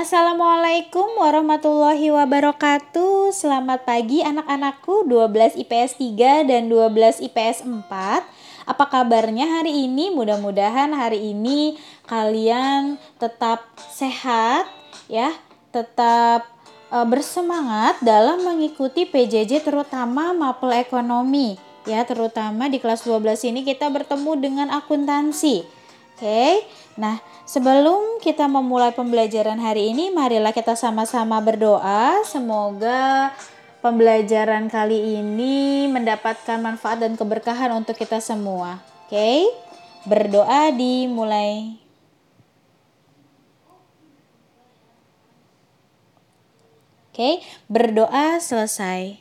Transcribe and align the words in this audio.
Assalamualaikum 0.00 1.20
warahmatullahi 1.20 2.08
wabarakatuh. 2.08 3.36
Selamat 3.36 3.84
pagi 3.84 4.24
anak-anakku. 4.24 5.04
12 5.04 5.60
IPS 5.60 6.00
3 6.00 6.48
dan 6.48 6.72
12 6.72 7.20
IPS 7.28 7.68
4 7.68 7.84
Apa 8.64 8.84
kabarnya 8.88 9.60
hari 9.60 9.84
ini? 9.84 10.08
Mudah-mudahan 10.08 10.96
hari 10.96 11.36
ini 11.36 11.76
kalian 12.08 12.96
tetap 13.20 13.68
sehat 13.92 14.72
ya. 15.04 15.36
Tetap 15.68 16.48
uh, 16.88 17.04
bersemangat 17.04 18.00
dalam 18.00 18.40
mengikuti 18.40 19.04
PJJ 19.04 19.68
terutama 19.68 20.32
mapel 20.32 20.80
ekonomi 20.80 21.60
ya. 21.84 22.08
Terutama 22.08 22.72
di 22.72 22.80
kelas 22.80 23.04
12 23.04 23.52
ini 23.52 23.68
kita 23.68 23.92
bertemu 23.92 24.32
dengan 24.40 24.72
akuntansi. 24.72 25.60
Oke? 25.60 26.24
Okay? 26.24 26.54
nah 26.96 27.20
Sebelum 27.50 28.22
kita 28.22 28.46
memulai 28.46 28.94
pembelajaran 28.94 29.58
hari 29.58 29.90
ini, 29.90 30.14
marilah 30.14 30.54
kita 30.54 30.78
sama-sama 30.78 31.42
berdoa. 31.42 32.22
Semoga 32.22 33.34
pembelajaran 33.82 34.70
kali 34.70 35.18
ini 35.18 35.90
mendapatkan 35.90 36.62
manfaat 36.62 37.02
dan 37.02 37.18
keberkahan 37.18 37.74
untuk 37.74 37.98
kita 37.98 38.22
semua. 38.22 38.78
Oke, 39.02 39.18
okay? 39.18 39.38
berdoa 40.06 40.70
dimulai. 40.70 41.74
Oke, 47.10 47.18
okay? 47.18 47.34
berdoa 47.66 48.38
selesai. 48.38 49.18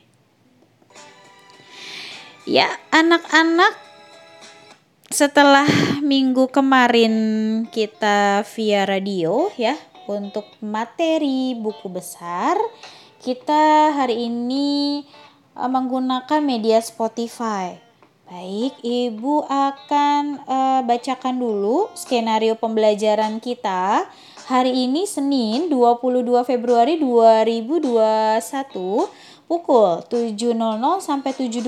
Ya, 2.46 2.78
anak-anak 2.94 3.89
setelah 5.10 5.66
minggu 6.06 6.54
kemarin 6.54 7.14
kita 7.74 8.46
via 8.54 8.86
radio 8.86 9.50
ya 9.58 9.74
untuk 10.06 10.46
materi 10.62 11.58
buku 11.58 11.90
besar 11.90 12.54
kita 13.18 13.90
hari 13.98 14.30
ini 14.30 15.02
uh, 15.58 15.66
menggunakan 15.66 16.46
media 16.46 16.78
Spotify. 16.80 17.82
Baik, 18.30 18.78
Ibu 18.86 19.50
akan 19.50 20.46
uh, 20.46 20.82
bacakan 20.86 21.42
dulu 21.42 21.90
skenario 21.98 22.54
pembelajaran 22.54 23.42
kita 23.42 24.06
hari 24.46 24.86
ini 24.86 25.10
Senin 25.10 25.74
22 25.74 26.22
Februari 26.46 27.02
2021 27.02 29.10
pukul 29.50 30.06
7.00 30.06 30.38
sampai 31.02 31.34
7.25 31.34 31.66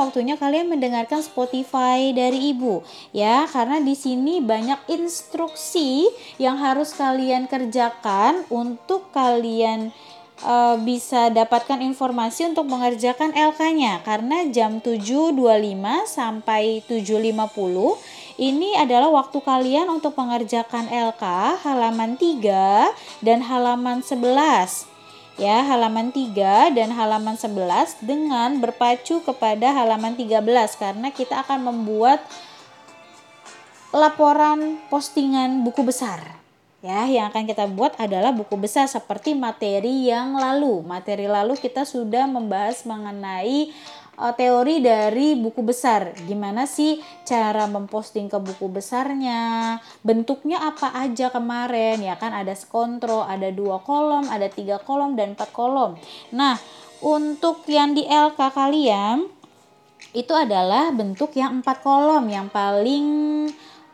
waktunya 0.00 0.40
kalian 0.40 0.72
mendengarkan 0.72 1.20
Spotify 1.20 2.16
dari 2.16 2.56
Ibu 2.56 2.80
ya. 3.12 3.44
Karena 3.44 3.84
di 3.84 3.92
sini 3.92 4.40
banyak 4.40 4.88
instruksi 4.88 6.08
yang 6.40 6.56
harus 6.56 6.96
kalian 6.96 7.44
kerjakan 7.44 8.48
untuk 8.48 9.12
kalian 9.12 9.92
uh, 10.42 10.80
bisa 10.80 11.28
dapatkan 11.28 11.84
informasi 11.84 12.48
untuk 12.48 12.66
mengerjakan 12.72 13.36
LK-nya 13.36 14.00
karena 14.02 14.48
jam 14.48 14.80
7.25 14.80 15.36
sampai 16.08 16.80
7.50 16.88 18.40
ini 18.40 18.74
adalah 18.74 19.14
waktu 19.14 19.38
kalian 19.38 19.86
untuk 19.92 20.16
mengerjakan 20.18 20.90
LK 20.90 21.22
halaman 21.62 22.18
3 22.18 23.22
dan 23.22 23.46
halaman 23.46 24.02
11 24.02 24.93
ya 25.34 25.66
halaman 25.66 26.14
3 26.14 26.74
dan 26.74 26.94
halaman 26.94 27.34
11 27.34 28.02
dengan 28.06 28.58
berpacu 28.62 29.18
kepada 29.22 29.74
halaman 29.74 30.14
13 30.14 30.40
karena 30.78 31.08
kita 31.10 31.42
akan 31.42 31.74
membuat 31.74 32.22
laporan 33.94 34.82
postingan 34.90 35.62
buku 35.62 35.86
besar. 35.86 36.42
Ya 36.84 37.08
yang 37.08 37.32
akan 37.32 37.48
kita 37.48 37.64
buat 37.64 37.96
adalah 37.96 38.28
buku 38.36 38.60
besar 38.60 38.84
seperti 38.84 39.32
materi 39.32 40.12
yang 40.12 40.36
lalu. 40.36 40.84
Materi 40.84 41.24
lalu 41.24 41.56
kita 41.56 41.88
sudah 41.88 42.28
membahas 42.28 42.84
mengenai 42.84 43.72
uh, 44.18 44.34
teori 44.34 44.82
dari 44.82 45.38
buku 45.38 45.62
besar. 45.62 46.14
Gimana 46.26 46.66
sih 46.66 46.98
cara 47.26 47.66
memposting 47.66 48.30
ke 48.30 48.38
buku 48.38 48.70
besarnya? 48.70 49.76
Bentuknya 50.02 50.62
apa 50.62 50.94
aja 50.94 51.30
kemarin? 51.30 52.02
Ya 52.02 52.14
kan 52.18 52.34
ada 52.34 52.52
skontro, 52.54 53.26
ada 53.26 53.50
dua 53.50 53.82
kolom, 53.82 54.26
ada 54.30 54.46
tiga 54.50 54.78
kolom 54.82 55.18
dan 55.18 55.34
empat 55.34 55.50
kolom. 55.50 55.98
Nah, 56.34 56.58
untuk 57.04 57.66
yang 57.68 57.92
di 57.92 58.06
LK 58.06 58.38
kalian 58.38 59.26
itu 60.14 60.30
adalah 60.30 60.94
bentuk 60.94 61.34
yang 61.34 61.58
empat 61.58 61.82
kolom 61.82 62.30
yang 62.30 62.46
paling 62.46 63.06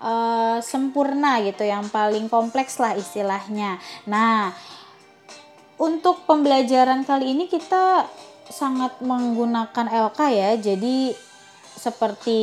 uh, 0.04 0.58
sempurna 0.60 1.40
gitu, 1.40 1.64
yang 1.64 1.88
paling 1.88 2.28
kompleks 2.28 2.76
lah 2.76 2.92
istilahnya. 2.92 3.80
Nah, 4.04 4.52
untuk 5.80 6.28
pembelajaran 6.28 7.08
kali 7.08 7.32
ini 7.32 7.48
kita 7.48 8.04
sangat 8.50 8.98
menggunakan 9.00 9.86
LK 10.10 10.20
ya. 10.34 10.50
Jadi 10.58 11.14
seperti 11.80 12.40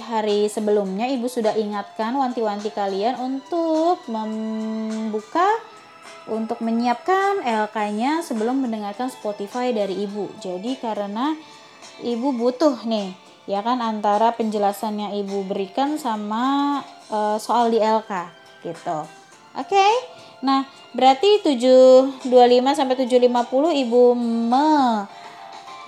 hari 0.00 0.48
sebelumnya 0.48 1.04
Ibu 1.04 1.28
sudah 1.28 1.52
ingatkan 1.52 2.16
wanti-wanti 2.16 2.72
kalian 2.72 3.20
untuk 3.20 4.00
membuka 4.08 5.44
untuk 6.24 6.62
menyiapkan 6.62 7.42
LK-nya 7.42 8.22
sebelum 8.24 8.64
mendengarkan 8.64 9.12
Spotify 9.12 9.74
dari 9.74 10.06
Ibu. 10.08 10.40
Jadi 10.40 10.80
karena 10.80 11.36
Ibu 12.00 12.32
butuh 12.38 12.86
nih 12.88 13.12
ya 13.44 13.60
kan 13.60 13.82
antara 13.82 14.32
penjelasan 14.32 15.02
yang 15.02 15.12
Ibu 15.12 15.50
berikan 15.50 15.98
sama 15.98 16.78
uh, 17.10 17.36
soal 17.36 17.74
di 17.74 17.82
LK 17.82 18.10
gitu. 18.64 18.98
Oke. 19.58 19.68
Okay? 19.68 19.92
Nah, 20.42 20.66
berarti 20.90 21.38
725 21.38 22.26
sampai 22.74 22.96
750 22.98 23.82
Ibu 23.86 24.02
me 24.18 24.70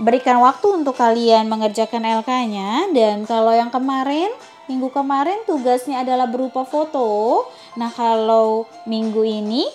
berikan 0.00 0.42
waktu 0.42 0.82
untuk 0.82 0.98
kalian 0.98 1.46
mengerjakan 1.46 2.02
LK-nya 2.22 2.90
dan 2.90 3.22
kalau 3.28 3.54
yang 3.54 3.70
kemarin 3.70 4.30
minggu 4.66 4.90
kemarin 4.90 5.38
tugasnya 5.44 6.02
adalah 6.02 6.26
berupa 6.26 6.64
foto. 6.64 7.44
Nah, 7.76 7.92
kalau 7.92 8.64
minggu 8.88 9.22
ini 9.22 9.68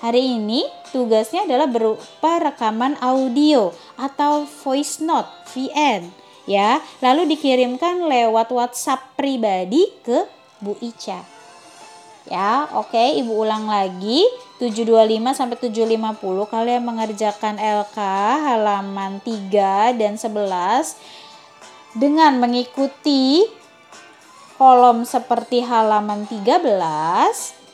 hari 0.00 0.40
ini 0.40 0.64
tugasnya 0.90 1.44
adalah 1.44 1.68
berupa 1.68 2.40
rekaman 2.40 2.96
audio 2.98 3.70
atau 4.00 4.48
voice 4.64 5.04
note 5.04 5.28
VN 5.52 6.10
ya. 6.48 6.80
Lalu 7.04 7.36
dikirimkan 7.36 8.08
lewat 8.08 8.50
WhatsApp 8.50 9.14
pribadi 9.14 9.84
ke 10.02 10.24
Bu 10.64 10.74
Ica. 10.80 11.35
Ya, 12.26 12.66
oke, 12.74 12.90
okay, 12.90 13.22
Ibu 13.22 13.46
ulang 13.46 13.70
lagi. 13.70 14.26
725 14.58 15.36
sampai 15.36 15.56
750 15.60 16.48
kalian 16.48 16.82
mengerjakan 16.82 17.60
LK 17.60 17.98
halaman 18.40 19.20
3 19.20 20.00
dan 20.00 20.16
11 20.16 20.96
dengan 21.92 22.40
mengikuti 22.40 23.44
kolom 24.56 25.04
seperti 25.04 25.60
halaman 25.60 26.24
13 26.24 26.72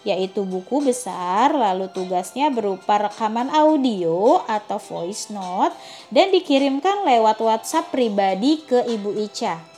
yaitu 0.02 0.42
buku 0.42 0.82
besar 0.82 1.54
lalu 1.54 1.86
tugasnya 1.94 2.50
berupa 2.50 3.06
rekaman 3.06 3.46
audio 3.54 4.42
atau 4.50 4.82
voice 4.82 5.30
note 5.30 5.78
dan 6.10 6.34
dikirimkan 6.34 7.06
lewat 7.06 7.38
WhatsApp 7.38 7.94
pribadi 7.94 8.66
ke 8.66 8.82
Ibu 8.82 9.14
Ica 9.22 9.71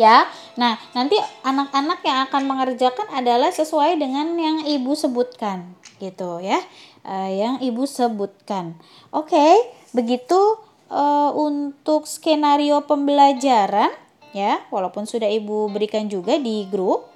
ya. 0.00 0.24
Nah, 0.56 0.80
nanti 0.96 1.20
anak-anak 1.44 2.00
yang 2.00 2.24
akan 2.24 2.42
mengerjakan 2.48 3.12
adalah 3.12 3.52
sesuai 3.52 4.00
dengan 4.00 4.32
yang 4.40 4.64
ibu 4.64 4.96
sebutkan, 4.96 5.76
gitu 6.00 6.40
ya. 6.40 6.56
Uh, 7.04 7.28
yang 7.28 7.54
ibu 7.60 7.84
sebutkan. 7.84 8.80
Oke, 9.12 9.36
okay, 9.36 9.54
begitu 9.92 10.56
uh, 10.88 11.36
untuk 11.36 12.08
skenario 12.08 12.80
pembelajaran, 12.88 13.92
ya. 14.32 14.64
Walaupun 14.72 15.04
sudah 15.04 15.28
ibu 15.28 15.68
berikan 15.68 16.08
juga 16.08 16.40
di 16.40 16.64
grup. 16.64 17.12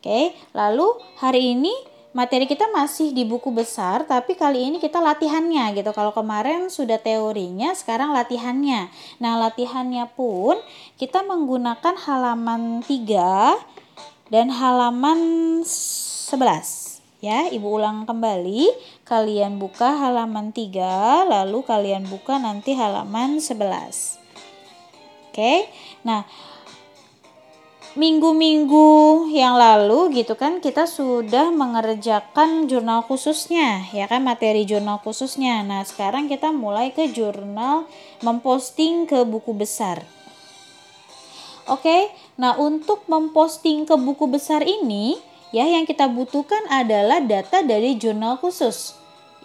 Oke, 0.00 0.08
okay, 0.08 0.24
lalu 0.56 0.88
hari 1.20 1.52
ini 1.52 1.72
materi 2.16 2.48
kita 2.48 2.72
masih 2.72 3.12
di 3.12 3.28
buku 3.28 3.52
besar 3.52 4.08
tapi 4.08 4.32
kali 4.32 4.72
ini 4.72 4.80
kita 4.80 5.04
latihannya 5.04 5.76
gitu. 5.76 5.92
Kalau 5.92 6.16
kemarin 6.16 6.72
sudah 6.72 6.96
teorinya, 6.96 7.76
sekarang 7.76 8.16
latihannya. 8.16 8.88
Nah, 9.20 9.36
latihannya 9.36 10.08
pun 10.16 10.56
kita 10.96 11.20
menggunakan 11.20 11.92
halaman 12.08 12.80
3 12.80 14.32
dan 14.32 14.48
halaman 14.48 15.20
11 15.60 16.96
ya 17.22 17.48
ibu 17.48 17.80
ulang 17.80 18.04
kembali 18.04 18.68
kalian 19.08 19.56
buka 19.56 19.96
halaman 19.96 20.52
3 20.52 21.30
lalu 21.30 21.64
kalian 21.64 22.04
buka 22.06 22.36
nanti 22.36 22.76
halaman 22.76 23.40
11 23.40 25.32
oke 25.32 25.54
nah 26.04 26.28
minggu-minggu 27.96 29.32
yang 29.32 29.56
lalu 29.56 30.20
gitu 30.20 30.36
kan 30.36 30.60
kita 30.60 30.84
sudah 30.84 31.48
mengerjakan 31.48 32.68
jurnal 32.68 33.00
khususnya 33.08 33.88
ya 33.88 34.04
kan 34.04 34.20
materi 34.20 34.68
jurnal 34.68 35.00
khususnya. 35.00 35.64
Nah, 35.64 35.80
sekarang 35.80 36.28
kita 36.28 36.52
mulai 36.52 36.92
ke 36.92 37.08
jurnal 37.08 37.88
memposting 38.20 39.08
ke 39.08 39.24
buku 39.24 39.56
besar. 39.56 40.04
Oke. 41.66 42.12
Nah, 42.36 42.60
untuk 42.60 43.08
memposting 43.08 43.88
ke 43.88 43.96
buku 43.96 44.28
besar 44.28 44.60
ini 44.60 45.16
ya 45.50 45.64
yang 45.64 45.88
kita 45.88 46.04
butuhkan 46.04 46.68
adalah 46.68 47.24
data 47.24 47.64
dari 47.64 47.96
jurnal 47.96 48.36
khusus. 48.36 48.92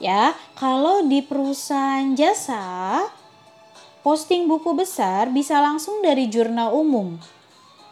Ya, 0.04 0.36
kalau 0.60 1.08
di 1.08 1.24
perusahaan 1.24 2.12
jasa 2.20 3.08
posting 4.04 4.52
buku 4.52 4.76
besar 4.76 5.32
bisa 5.32 5.64
langsung 5.64 6.04
dari 6.04 6.28
jurnal 6.28 6.76
umum. 6.76 7.16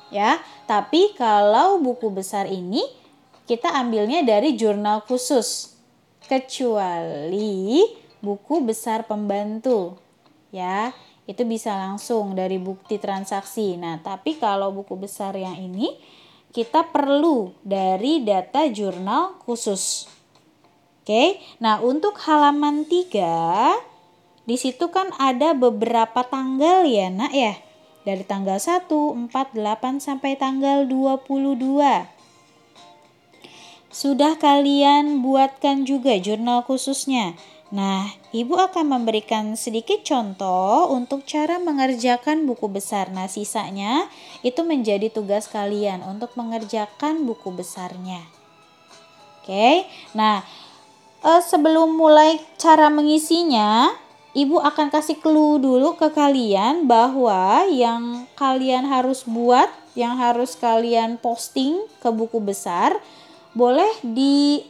Ya, 0.09 0.41
tapi 0.65 1.13
kalau 1.13 1.77
buku 1.77 2.09
besar 2.09 2.49
ini 2.49 2.81
kita 3.45 3.69
ambilnya 3.73 4.25
dari 4.25 4.57
jurnal 4.57 5.05
khusus. 5.05 5.77
Kecuali 6.25 7.85
buku 8.21 8.61
besar 8.61 9.09
pembantu. 9.09 9.97
Ya, 10.53 10.93
itu 11.29 11.45
bisa 11.45 11.77
langsung 11.77 12.33
dari 12.33 12.57
bukti 12.57 12.97
transaksi. 12.97 13.77
Nah, 13.77 14.01
tapi 14.01 14.37
kalau 14.41 14.73
buku 14.73 14.97
besar 14.97 15.37
yang 15.37 15.57
ini 15.57 15.93
kita 16.49 16.89
perlu 16.89 17.53
dari 17.61 18.25
data 18.25 18.65
jurnal 18.65 19.37
khusus. 19.45 20.09
Oke. 21.05 21.37
Nah, 21.61 21.81
untuk 21.85 22.17
halaman 22.25 22.85
3 22.85 23.77
di 24.49 24.57
situ 24.57 24.89
kan 24.89 25.13
ada 25.21 25.53
beberapa 25.53 26.25
tanggal 26.25 26.85
ya, 26.89 27.13
Nak 27.13 27.33
ya. 27.33 27.53
Dari 28.09 28.25
tanggal 28.25 28.57
1, 28.57 28.89
4, 28.89 29.29
8 29.29 30.01
sampai 30.01 30.33
tanggal 30.33 30.89
22. 30.89 32.09
Sudah 33.93 34.33
kalian 34.41 35.21
buatkan 35.21 35.85
juga 35.85 36.17
jurnal 36.17 36.65
khususnya. 36.65 37.37
Nah, 37.69 38.09
Ibu 38.33 38.57
akan 38.57 38.97
memberikan 38.97 39.53
sedikit 39.53 40.01
contoh 40.01 40.89
untuk 40.89 41.21
cara 41.21 41.61
mengerjakan 41.61 42.49
buku 42.49 42.65
besar. 42.65 43.13
Nah, 43.13 43.29
sisanya 43.29 44.09
itu 44.41 44.65
menjadi 44.65 45.13
tugas 45.13 45.45
kalian 45.45 46.01
untuk 46.01 46.33
mengerjakan 46.33 47.29
buku 47.29 47.53
besarnya. 47.53 48.25
Oke, 49.45 49.85
nah 50.17 50.41
eh, 51.21 51.41
sebelum 51.45 51.93
mulai 51.93 52.41
cara 52.57 52.89
mengisinya, 52.89 53.93
Ibu 54.37 54.61
akan 54.61 54.93
kasih 54.93 55.17
clue 55.17 55.57
dulu 55.57 55.97
ke 55.97 56.13
kalian 56.13 56.85
bahwa 56.85 57.65
yang 57.65 58.29
kalian 58.37 58.85
harus 58.85 59.25
buat, 59.25 59.67
yang 59.97 60.21
harus 60.21 60.53
kalian 60.53 61.17
posting 61.17 61.81
ke 61.97 62.09
buku 62.13 62.37
besar, 62.37 62.93
boleh 63.57 63.89
di 64.05 64.61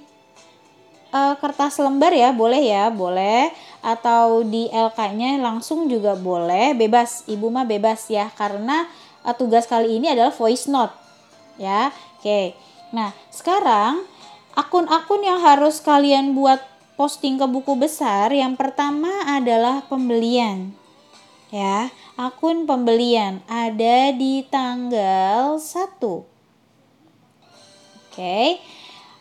uh, 1.11 1.35
kertas 1.43 1.75
lembar 1.83 2.15
ya 2.15 2.31
boleh 2.31 2.63
ya 2.63 2.87
boleh. 2.87 3.51
Atau 3.79 4.43
di 4.47 4.67
LK-nya 4.71 5.39
langsung 5.39 5.87
juga 5.91 6.15
boleh. 6.15 6.75
Bebas 6.75 7.27
ibu 7.27 7.51
mah 7.51 7.67
bebas 7.67 8.07
ya 8.07 8.31
karena 8.35 8.87
uh, 9.27 9.35
tugas 9.35 9.67
kali 9.67 9.99
ini 9.99 10.11
adalah 10.11 10.31
voice 10.31 10.71
note 10.71 10.95
ya. 11.59 11.91
Oke 12.19 12.55
nah 12.89 13.13
sekarang 13.29 14.01
akun-akun 14.57 15.21
yang 15.21 15.39
harus 15.45 15.77
kalian 15.77 16.33
buat 16.33 16.57
posting 16.99 17.39
ke 17.39 17.47
buku 17.47 17.79
besar 17.79 18.35
yang 18.35 18.59
pertama 18.59 19.23
adalah 19.23 19.87
pembelian 19.87 20.75
ya 21.55 21.87
akun 22.19 22.67
pembelian 22.67 23.39
ada 23.47 24.11
di 24.11 24.43
tanggal 24.51 25.55
1 25.55 26.03
oke 28.03 28.39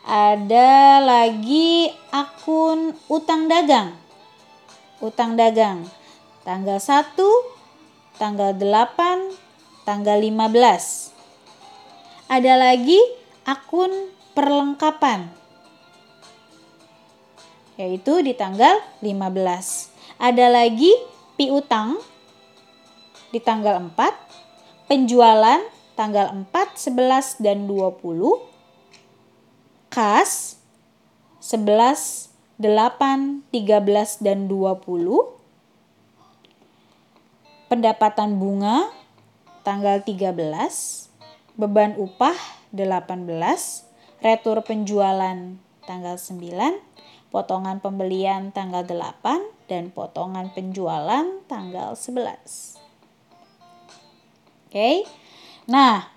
ada 0.09 0.97
lagi 1.05 1.93
akun 2.09 2.97
utang 3.13 3.45
dagang. 3.45 3.93
Utang 4.97 5.37
dagang. 5.37 5.85
Tanggal 6.41 6.81
1, 6.81 7.13
tanggal 8.17 8.57
8, 8.57 9.85
tanggal 9.85 10.17
15. 10.17 11.13
Ada 12.25 12.53
lagi 12.57 12.97
akun 13.45 14.09
perlengkapan. 14.33 15.38
Yaitu 17.79 18.19
di 18.19 18.35
tanggal 18.35 18.83
15. 18.99 20.19
Ada 20.19 20.51
lagi 20.51 20.91
piutang 21.39 21.95
di 23.31 23.39
tanggal 23.39 23.79
4, 23.79 24.91
penjualan 24.91 25.63
tanggal 25.95 26.27
4, 26.51 26.51
11 26.91 27.39
dan 27.39 27.71
20 27.71 28.49
kas 29.87 30.59
11, 31.39 32.35
8, 32.59 33.47
13 33.47 34.27
dan 34.27 34.51
20 34.51 35.39
pendapatan 37.71 38.35
bunga 38.35 38.91
tanggal 39.63 40.03
13 40.03 40.35
beban 41.55 41.95
upah 41.95 42.35
18 42.75 43.29
retur 44.19 44.57
penjualan 44.65 45.37
tanggal 45.85 46.15
9 46.17 46.88
potongan 47.29 47.81
pembelian 47.81 48.51
tanggal 48.51 48.85
8 48.85 49.69
dan 49.69 49.93
potongan 49.93 50.49
penjualan 50.53 51.25
tanggal 51.45 51.93
11 51.93 52.79
oke 54.69 54.91
nah 55.69 56.09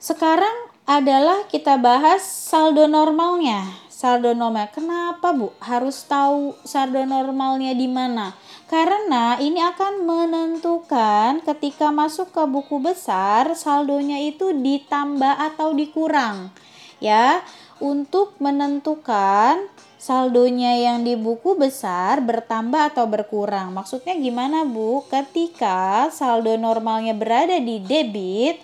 sekarang 0.00 0.70
adalah 0.90 1.46
kita 1.46 1.78
bahas 1.78 2.24
saldo 2.24 2.90
normalnya. 2.90 3.62
Saldo 3.86 4.34
normal. 4.34 4.74
Kenapa, 4.74 5.30
Bu? 5.30 5.54
Harus 5.62 6.02
tahu 6.08 6.56
saldo 6.66 7.04
normalnya 7.06 7.76
di 7.76 7.86
mana? 7.86 8.34
Karena 8.66 9.38
ini 9.38 9.62
akan 9.62 10.08
menentukan 10.08 11.44
ketika 11.46 11.94
masuk 11.94 12.34
ke 12.34 12.42
buku 12.48 12.82
besar 12.82 13.54
saldonya 13.54 14.18
itu 14.18 14.50
ditambah 14.50 15.52
atau 15.52 15.76
dikurang. 15.76 16.50
Ya, 16.98 17.44
untuk 17.78 18.40
menentukan 18.40 19.68
saldonya 20.00 20.80
yang 20.80 21.04
di 21.04 21.12
buku 21.12 21.60
besar 21.60 22.24
bertambah 22.24 22.96
atau 22.96 23.04
berkurang. 23.04 23.76
Maksudnya 23.76 24.16
gimana, 24.16 24.64
Bu? 24.64 25.04
Ketika 25.12 26.08
saldo 26.08 26.56
normalnya 26.56 27.12
berada 27.12 27.60
di 27.60 27.76
debit, 27.84 28.56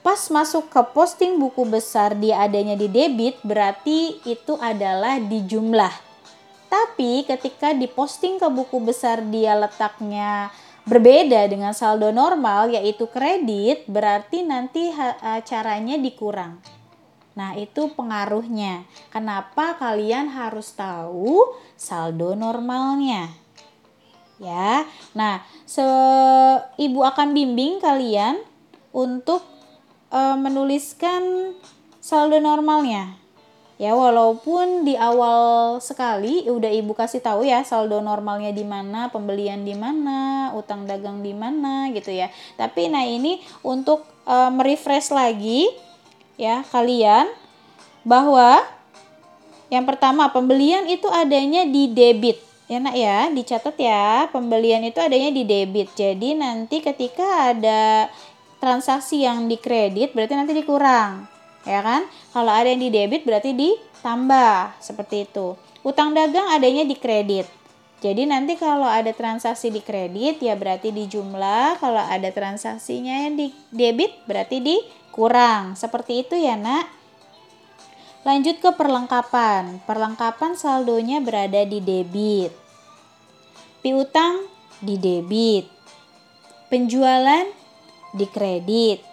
pas 0.00 0.18
masuk 0.32 0.72
ke 0.72 0.80
posting 0.96 1.36
buku 1.36 1.68
besar 1.68 2.16
dia 2.16 2.48
adanya 2.48 2.74
di 2.74 2.88
debit 2.88 3.36
berarti 3.44 4.24
itu 4.24 4.56
adalah 4.56 5.20
di 5.20 5.44
jumlah. 5.44 5.92
Tapi 6.72 7.28
ketika 7.28 7.76
diposting 7.76 8.40
ke 8.40 8.48
buku 8.48 8.80
besar 8.80 9.20
dia 9.28 9.52
letaknya 9.52 10.48
berbeda 10.88 11.44
dengan 11.44 11.76
saldo 11.76 12.08
normal 12.08 12.72
yaitu 12.72 13.04
kredit 13.12 13.84
berarti 13.84 14.40
nanti 14.40 14.88
caranya 15.44 16.00
dikurang. 16.00 16.56
Nah, 17.32 17.56
itu 17.56 17.88
pengaruhnya. 17.96 18.84
Kenapa 19.08 19.80
kalian 19.80 20.28
harus 20.28 20.72
tahu 20.76 21.56
saldo 21.74 22.36
normalnya? 22.36 23.32
Ya. 24.36 24.84
Nah, 25.16 25.40
se 25.64 25.84
ibu 26.76 27.00
akan 27.06 27.32
bimbing 27.32 27.80
kalian 27.80 28.42
untuk 28.92 29.40
uh, 30.12 30.36
menuliskan 30.36 31.54
saldo 32.02 32.36
normalnya. 32.42 33.22
Ya, 33.80 33.98
walaupun 33.98 34.86
di 34.86 34.94
awal 34.94 35.82
sekali 35.82 36.46
udah 36.46 36.70
Ibu 36.70 36.94
kasih 36.94 37.18
tahu 37.18 37.42
ya 37.42 37.66
saldo 37.66 37.98
normalnya 37.98 38.54
di 38.54 38.62
mana, 38.62 39.10
pembelian 39.10 39.66
di 39.66 39.74
mana, 39.74 40.54
utang 40.54 40.86
dagang 40.86 41.18
di 41.18 41.34
mana 41.34 41.90
gitu 41.90 42.14
ya. 42.14 42.30
Tapi 42.54 42.86
nah 42.86 43.02
ini 43.02 43.42
untuk 43.66 44.06
uh, 44.22 44.54
merefresh 44.54 45.10
lagi 45.10 45.66
ya 46.42 46.66
kalian 46.66 47.30
bahwa 48.02 48.66
yang 49.70 49.86
pertama 49.86 50.26
pembelian 50.34 50.90
itu 50.90 51.06
adanya 51.06 51.62
di 51.62 51.86
debit. 51.86 52.42
Ya 52.66 52.82
nak 52.82 52.98
ya 52.98 53.30
dicatat 53.30 53.78
ya 53.78 54.26
pembelian 54.34 54.82
itu 54.82 54.98
adanya 54.98 55.30
di 55.30 55.46
debit. 55.46 55.94
Jadi 55.94 56.34
nanti 56.34 56.82
ketika 56.82 57.54
ada 57.54 58.10
transaksi 58.58 59.22
yang 59.22 59.46
dikredit 59.46 60.18
berarti 60.18 60.34
nanti 60.34 60.52
dikurang 60.58 61.30
ya 61.62 61.78
kan? 61.78 62.10
Kalau 62.34 62.50
ada 62.50 62.66
yang 62.66 62.82
di 62.82 62.90
debit 62.90 63.22
berarti 63.22 63.54
ditambah 63.54 64.82
seperti 64.82 65.30
itu. 65.30 65.54
Utang 65.86 66.10
dagang 66.10 66.50
adanya 66.50 66.82
di 66.82 66.98
kredit 66.98 67.61
jadi 68.02 68.26
nanti 68.26 68.58
kalau 68.58 68.90
ada 68.90 69.14
transaksi 69.14 69.70
di 69.70 69.78
kredit 69.78 70.42
ya 70.42 70.58
berarti 70.58 70.90
di 70.90 71.06
jumlah. 71.06 71.78
Kalau 71.78 72.02
ada 72.02 72.34
transaksinya 72.34 73.30
yang 73.30 73.38
di 73.38 73.54
debit 73.70 74.10
berarti 74.26 74.58
dikurang. 74.58 75.78
Seperti 75.78 76.26
itu 76.26 76.34
ya 76.34 76.58
nak. 76.58 76.90
Lanjut 78.26 78.58
ke 78.58 78.74
perlengkapan. 78.74 79.78
Perlengkapan 79.86 80.58
saldonya 80.58 81.22
berada 81.22 81.62
di 81.62 81.78
debit. 81.78 82.50
Piutang 83.86 84.50
di 84.82 84.98
debit. 84.98 85.70
Penjualan 86.66 87.46
di 88.16 88.26
kredit, 88.28 89.04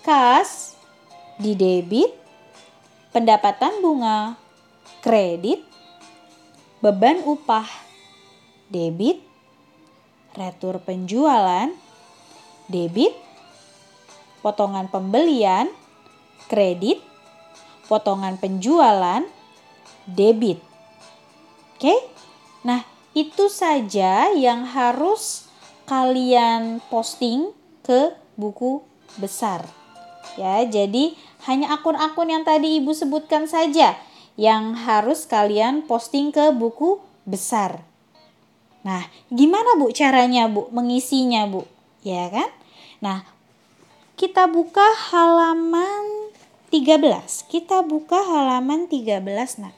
kas 0.00 0.80
di 1.36 1.52
debit, 1.52 2.08
pendapatan 3.12 3.84
bunga 3.84 4.40
kredit, 5.04 5.67
beban 6.78 7.22
upah 7.26 7.66
debit, 8.70 9.18
retur 10.38 10.78
penjualan 10.78 11.72
debit, 12.70 13.10
potongan 14.44 14.86
pembelian 14.86 15.66
kredit, 16.46 17.02
potongan 17.90 18.38
penjualan 18.38 19.26
debit. 20.06 20.62
Oke? 21.74 21.94
Nah, 22.62 22.86
itu 23.14 23.50
saja 23.50 24.30
yang 24.34 24.62
harus 24.62 25.48
kalian 25.88 26.78
posting 26.92 27.50
ke 27.82 28.14
buku 28.38 28.84
besar. 29.18 29.66
Ya, 30.38 30.62
jadi 30.62 31.16
hanya 31.50 31.74
akun-akun 31.74 32.30
yang 32.30 32.44
tadi 32.46 32.78
Ibu 32.78 32.94
sebutkan 32.94 33.50
saja 33.50 33.98
yang 34.38 34.78
harus 34.78 35.26
kalian 35.26 35.82
posting 35.90 36.30
ke 36.30 36.54
buku 36.54 37.02
besar. 37.26 37.82
Nah, 38.86 39.02
gimana 39.34 39.74
Bu 39.74 39.90
caranya 39.90 40.46
Bu 40.46 40.70
mengisinya 40.70 41.50
Bu? 41.50 41.66
Ya 42.06 42.30
kan? 42.30 42.46
Nah, 43.02 43.26
kita 44.14 44.46
buka 44.46 44.86
halaman 45.10 46.30
13. 46.70 47.50
Kita 47.50 47.82
buka 47.82 48.22
halaman 48.22 48.86
13 48.86 49.26
nah. 49.58 49.74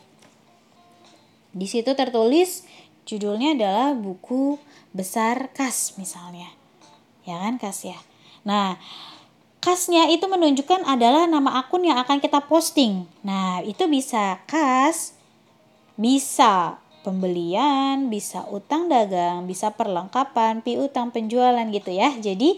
Di 1.50 1.66
situ 1.66 1.96
tertulis 1.96 2.68
judulnya 3.08 3.56
adalah 3.56 3.96
buku 3.96 4.60
besar 4.92 5.48
kas 5.56 5.96
misalnya. 5.96 6.52
Ya 7.24 7.40
kan 7.40 7.56
kas 7.56 7.88
ya. 7.88 7.98
Nah, 8.44 8.76
kasnya 9.60 10.08
itu 10.08 10.24
menunjukkan 10.24 10.88
adalah 10.88 11.28
nama 11.28 11.60
akun 11.60 11.84
yang 11.84 12.00
akan 12.00 12.18
kita 12.18 12.40
posting. 12.48 13.04
Nah, 13.20 13.60
itu 13.60 13.84
bisa 13.86 14.40
kas, 14.48 15.12
bisa 16.00 16.80
pembelian, 17.04 18.08
bisa 18.12 18.44
utang 18.48 18.88
dagang, 18.88 19.44
bisa 19.44 19.72
perlengkapan, 19.72 20.64
piutang 20.64 21.12
penjualan 21.12 21.64
gitu 21.68 21.92
ya. 21.92 22.12
Jadi 22.16 22.56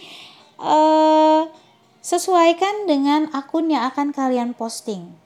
eh, 0.62 1.42
sesuaikan 2.02 2.86
dengan 2.86 3.30
akun 3.34 3.70
yang 3.70 3.86
akan 3.90 4.14
kalian 4.14 4.54
posting. 4.54 5.21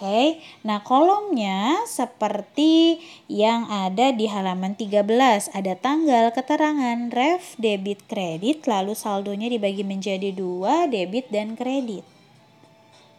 Oke, 0.00 0.40
nah 0.64 0.80
kolomnya 0.80 1.84
seperti 1.84 3.04
yang 3.28 3.68
ada 3.68 4.16
di 4.16 4.32
halaman 4.32 4.72
13. 4.72 5.52
Ada 5.52 5.76
tanggal, 5.76 6.32
keterangan, 6.32 7.12
ref, 7.12 7.52
debit, 7.60 8.08
kredit, 8.08 8.64
lalu 8.64 8.96
saldonya 8.96 9.52
dibagi 9.52 9.84
menjadi 9.84 10.32
dua, 10.32 10.88
debit 10.88 11.28
dan 11.28 11.52
kredit. 11.52 12.00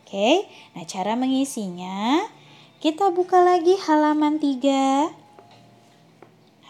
Oke, 0.02 0.50
nah 0.74 0.82
cara 0.90 1.14
mengisinya, 1.14 2.26
kita 2.82 3.14
buka 3.14 3.46
lagi 3.46 3.78
halaman 3.78 4.42
3. 4.42 5.14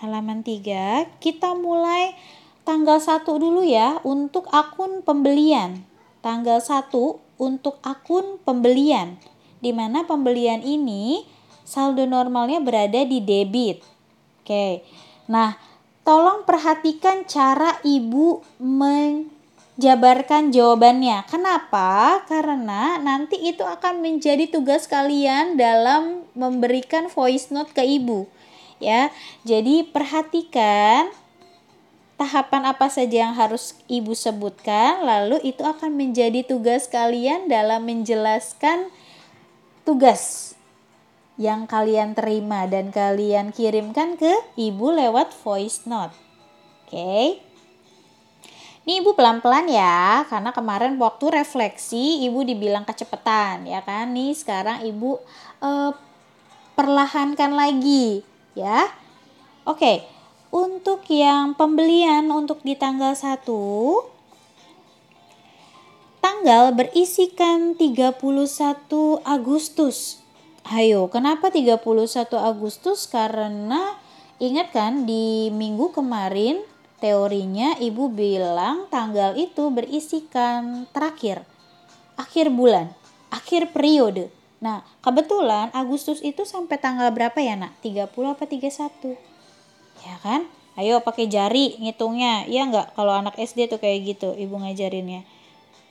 Halaman 0.03 0.43
3, 0.43 1.07
kita 1.23 1.55
mulai 1.55 2.19
tanggal 2.67 2.99
1 2.99 3.23
dulu 3.23 3.63
ya 3.63 4.03
untuk 4.03 4.51
akun 4.51 5.07
pembelian. 5.07 5.87
Tanggal 6.19 6.59
1 6.59 6.91
untuk 7.39 7.79
akun 7.79 8.43
pembelian 8.43 9.30
di 9.61 9.71
mana 9.71 10.03
pembelian 10.03 10.65
ini 10.65 11.23
saldo 11.61 12.03
normalnya 12.09 12.59
berada 12.59 13.05
di 13.05 13.21
debit. 13.21 13.85
Oke. 14.41 14.83
Nah, 15.29 15.55
tolong 16.01 16.43
perhatikan 16.43 17.23
cara 17.29 17.77
Ibu 17.85 18.41
menjabarkan 18.59 20.49
jawabannya. 20.51 21.23
Kenapa? 21.29 22.25
Karena 22.25 22.97
nanti 22.99 23.37
itu 23.39 23.61
akan 23.63 24.01
menjadi 24.01 24.49
tugas 24.49 24.89
kalian 24.89 25.55
dalam 25.55 26.25
memberikan 26.33 27.07
voice 27.07 27.53
note 27.53 27.71
ke 27.71 27.85
Ibu. 27.85 28.25
Ya. 28.81 29.13
Jadi 29.45 29.85
perhatikan 29.85 31.13
tahapan 32.17 32.69
apa 32.69 32.89
saja 32.89 33.29
yang 33.29 33.33
harus 33.37 33.77
Ibu 33.85 34.17
sebutkan, 34.17 35.05
lalu 35.05 35.41
itu 35.41 35.65
akan 35.65 35.97
menjadi 35.97 36.45
tugas 36.45 36.85
kalian 36.89 37.49
dalam 37.49 37.85
menjelaskan 37.85 38.89
tugas 39.81 40.53
yang 41.41 41.65
kalian 41.65 42.13
terima 42.13 42.69
dan 42.69 42.93
kalian 42.93 43.49
kirimkan 43.49 44.19
ke 44.19 44.29
ibu 44.59 44.93
lewat 44.93 45.33
voice 45.41 45.89
note. 45.89 46.13
Oke. 46.85 46.91
Okay. 46.91 47.25
Ini 48.81 49.05
ibu 49.05 49.13
pelan-pelan 49.13 49.69
ya, 49.69 50.25
karena 50.25 50.49
kemarin 50.49 50.97
waktu 50.97 51.29
refleksi 51.29 52.25
ibu 52.25 52.41
dibilang 52.41 52.81
kecepatan 52.81 53.69
ya 53.69 53.85
kan. 53.85 54.09
Nih 54.09 54.33
sekarang 54.33 54.81
ibu 54.81 55.21
uh, 55.61 55.93
perlahankan 56.73 57.53
lagi 57.53 58.25
ya. 58.57 58.89
Oke, 59.69 59.77
okay. 59.77 59.97
untuk 60.49 61.05
yang 61.13 61.53
pembelian 61.53 62.25
untuk 62.33 62.65
di 62.65 62.73
tanggal 62.73 63.13
1 63.13 64.10
tanggal 66.21 66.69
berisikan 66.77 67.73
31 67.75 68.21
Agustus. 69.25 70.21
Ayo, 70.61 71.09
kenapa 71.09 71.49
31 71.49 71.81
Agustus? 72.37 73.09
Karena 73.09 73.97
ingat 74.37 74.69
kan 74.69 75.09
di 75.09 75.49
minggu 75.49 75.89
kemarin 75.89 76.61
teorinya 77.01 77.73
ibu 77.81 78.13
bilang 78.13 78.85
tanggal 78.93 79.33
itu 79.33 79.73
berisikan 79.73 80.85
terakhir, 80.93 81.41
akhir 82.13 82.53
bulan, 82.53 82.93
akhir 83.33 83.73
periode. 83.73 84.29
Nah, 84.61 84.85
kebetulan 85.01 85.73
Agustus 85.73 86.21
itu 86.21 86.45
sampai 86.45 86.77
tanggal 86.77 87.09
berapa 87.09 87.41
ya 87.41 87.57
nak? 87.57 87.73
30 87.81 88.05
apa 88.37 88.45
31? 88.45 89.17
Ya 90.05 90.15
kan? 90.21 90.45
Ayo 90.77 91.01
pakai 91.01 91.25
jari 91.25 91.81
ngitungnya. 91.81 92.45
Iya 92.45 92.69
nggak? 92.69 92.93
Kalau 92.93 93.17
anak 93.17 93.35
SD 93.41 93.65
tuh 93.73 93.81
kayak 93.81 94.05
gitu 94.05 94.37
ibu 94.37 94.61
ngajarinnya. 94.61 95.25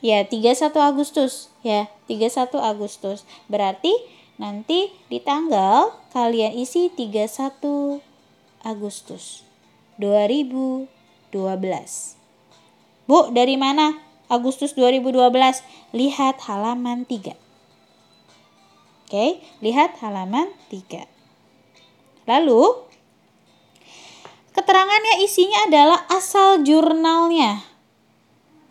Ya, 0.01 0.25
31 0.25 0.73
Agustus 0.81 1.53
ya, 1.61 1.93
31 2.09 2.57
Agustus. 2.57 3.29
Berarti 3.53 3.93
nanti 4.41 4.89
di 5.13 5.21
tanggal 5.21 5.93
kalian 6.17 6.57
isi 6.57 6.89
31 6.89 8.01
Agustus 8.65 9.45
2012. 10.01 10.89
Bu, 13.05 13.29
dari 13.29 13.61
mana? 13.61 14.01
Agustus 14.33 14.73
2012. 14.73 15.61
Lihat 15.93 16.41
halaman 16.49 17.05
3. 17.05 17.37
Oke, 19.05 19.43
lihat 19.61 20.01
halaman 20.01 20.49
3. 20.73 21.05
Lalu 22.25 22.89
keterangannya 24.55 25.21
isinya 25.27 25.67
adalah 25.67 26.07
asal 26.09 26.63
jurnalnya 26.63 27.70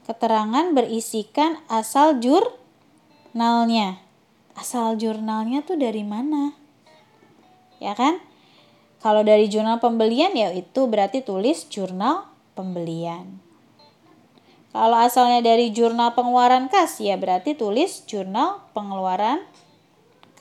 keterangan 0.09 0.73
berisikan 0.73 1.61
asal 1.69 2.17
jurnalnya. 2.17 4.01
Asal 4.57 4.97
jurnalnya 4.97 5.61
tuh 5.61 5.77
dari 5.77 6.01
mana? 6.01 6.57
Ya 7.77 7.93
kan? 7.93 8.17
Kalau 9.05 9.21
dari 9.21 9.45
jurnal 9.45 9.77
pembelian 9.77 10.33
ya 10.33 10.49
itu 10.49 10.89
berarti 10.89 11.21
tulis 11.21 11.69
jurnal 11.69 12.25
pembelian. 12.57 13.37
Kalau 14.73 14.97
asalnya 14.97 15.45
dari 15.45 15.69
jurnal 15.69 16.17
pengeluaran 16.17 16.73
kas 16.73 16.97
ya 16.97 17.13
berarti 17.13 17.53
tulis 17.53 18.01
jurnal 18.09 18.65
pengeluaran 18.73 19.45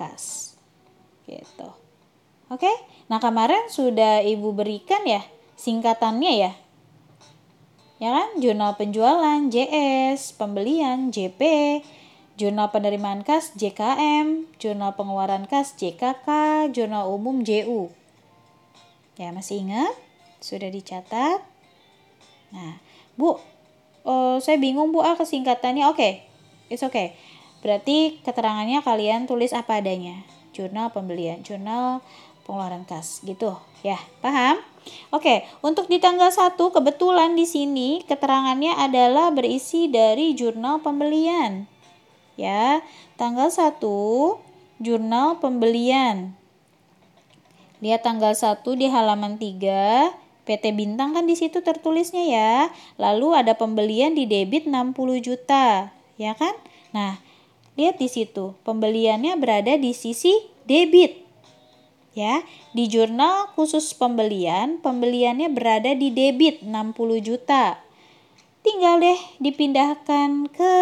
kas. 0.01 0.57
Gitu. 1.29 1.69
Oke? 2.49 2.73
Nah, 3.13 3.21
kemarin 3.21 3.69
sudah 3.69 4.25
Ibu 4.25 4.57
berikan 4.57 5.05
ya 5.05 5.21
singkatannya 5.61 6.33
ya 6.41 6.53
ya 7.99 8.15
kan? 8.15 8.29
Jurnal 8.39 8.75
penjualan 8.79 9.47
JS 9.51 10.35
pembelian 10.39 11.11
JP 11.11 11.43
jurnal 12.39 12.71
penerimaan 12.71 13.27
kas 13.27 13.51
JKM 13.59 14.47
jurnal 14.63 14.95
pengeluaran 14.95 15.51
kas 15.51 15.75
JKK 15.75 16.27
jurnal 16.71 17.11
umum 17.11 17.43
JU 17.43 17.91
ya 19.19 19.35
masih 19.35 19.67
ingat? 19.67 19.91
Sudah 20.39 20.71
dicatat? 20.71 21.43
Nah 22.55 22.79
Bu 23.19 23.43
oh, 24.07 24.39
saya 24.39 24.57
bingung 24.63 24.95
Bu 24.95 25.03
ah 25.03 25.19
kesingkatannya. 25.19 25.91
Oke 25.91 25.99
okay. 25.99 26.13
it's 26.71 26.87
okay. 26.87 27.19
Berarti 27.59 28.23
keterangannya 28.23 28.79
kalian 28.87 29.27
tulis 29.27 29.51
apa 29.51 29.83
adanya? 29.83 30.23
Jurnal 30.55 30.95
pembelian 30.95 31.43
jurnal 31.43 32.07
pengeluaran 32.47 32.87
kas 32.87 33.27
gitu. 33.27 33.59
Ya 33.83 33.99
paham 34.23 34.63
Oke, 35.15 35.47
untuk 35.61 35.87
di 35.87 36.01
tanggal 36.03 36.29
1 36.33 36.59
kebetulan 36.59 37.33
di 37.33 37.45
sini 37.45 38.01
keterangannya 38.05 38.77
adalah 38.77 39.33
berisi 39.33 39.89
dari 39.89 40.33
jurnal 40.33 40.81
pembelian. 40.83 41.69
Ya, 42.39 42.81
tanggal 43.21 43.51
1 43.53 43.79
jurnal 44.81 45.39
pembelian. 45.43 46.35
Lihat 47.79 48.03
tanggal 48.03 48.35
1 48.35 48.63
di 48.75 48.91
halaman 48.91 49.39
3, 49.39 50.11
PT 50.49 50.65
Bintang 50.73 51.13
kan 51.13 51.29
di 51.29 51.37
situ 51.37 51.61
tertulisnya 51.61 52.25
ya. 52.25 52.53
Lalu 52.97 53.37
ada 53.37 53.53
pembelian 53.53 54.17
di 54.17 54.25
debit 54.25 54.65
60 54.65 55.21
juta, 55.21 55.93
ya 56.17 56.33
kan? 56.33 56.57
Nah, 56.97 57.21
lihat 57.77 58.01
di 58.01 58.09
situ, 58.09 58.57
pembeliannya 58.65 59.37
berada 59.37 59.77
di 59.77 59.93
sisi 59.93 60.33
debit 60.65 61.28
ya. 62.17 62.45
Di 62.73 62.87
jurnal 62.89 63.53
khusus 63.57 63.93
pembelian, 63.97 64.81
pembeliannya 64.81 65.49
berada 65.53 65.93
di 65.97 66.13
debit 66.13 66.65
60 66.65 67.21
juta. 67.21 67.81
Tinggal 68.61 69.01
deh 69.01 69.21
dipindahkan 69.41 70.53
ke 70.53 70.75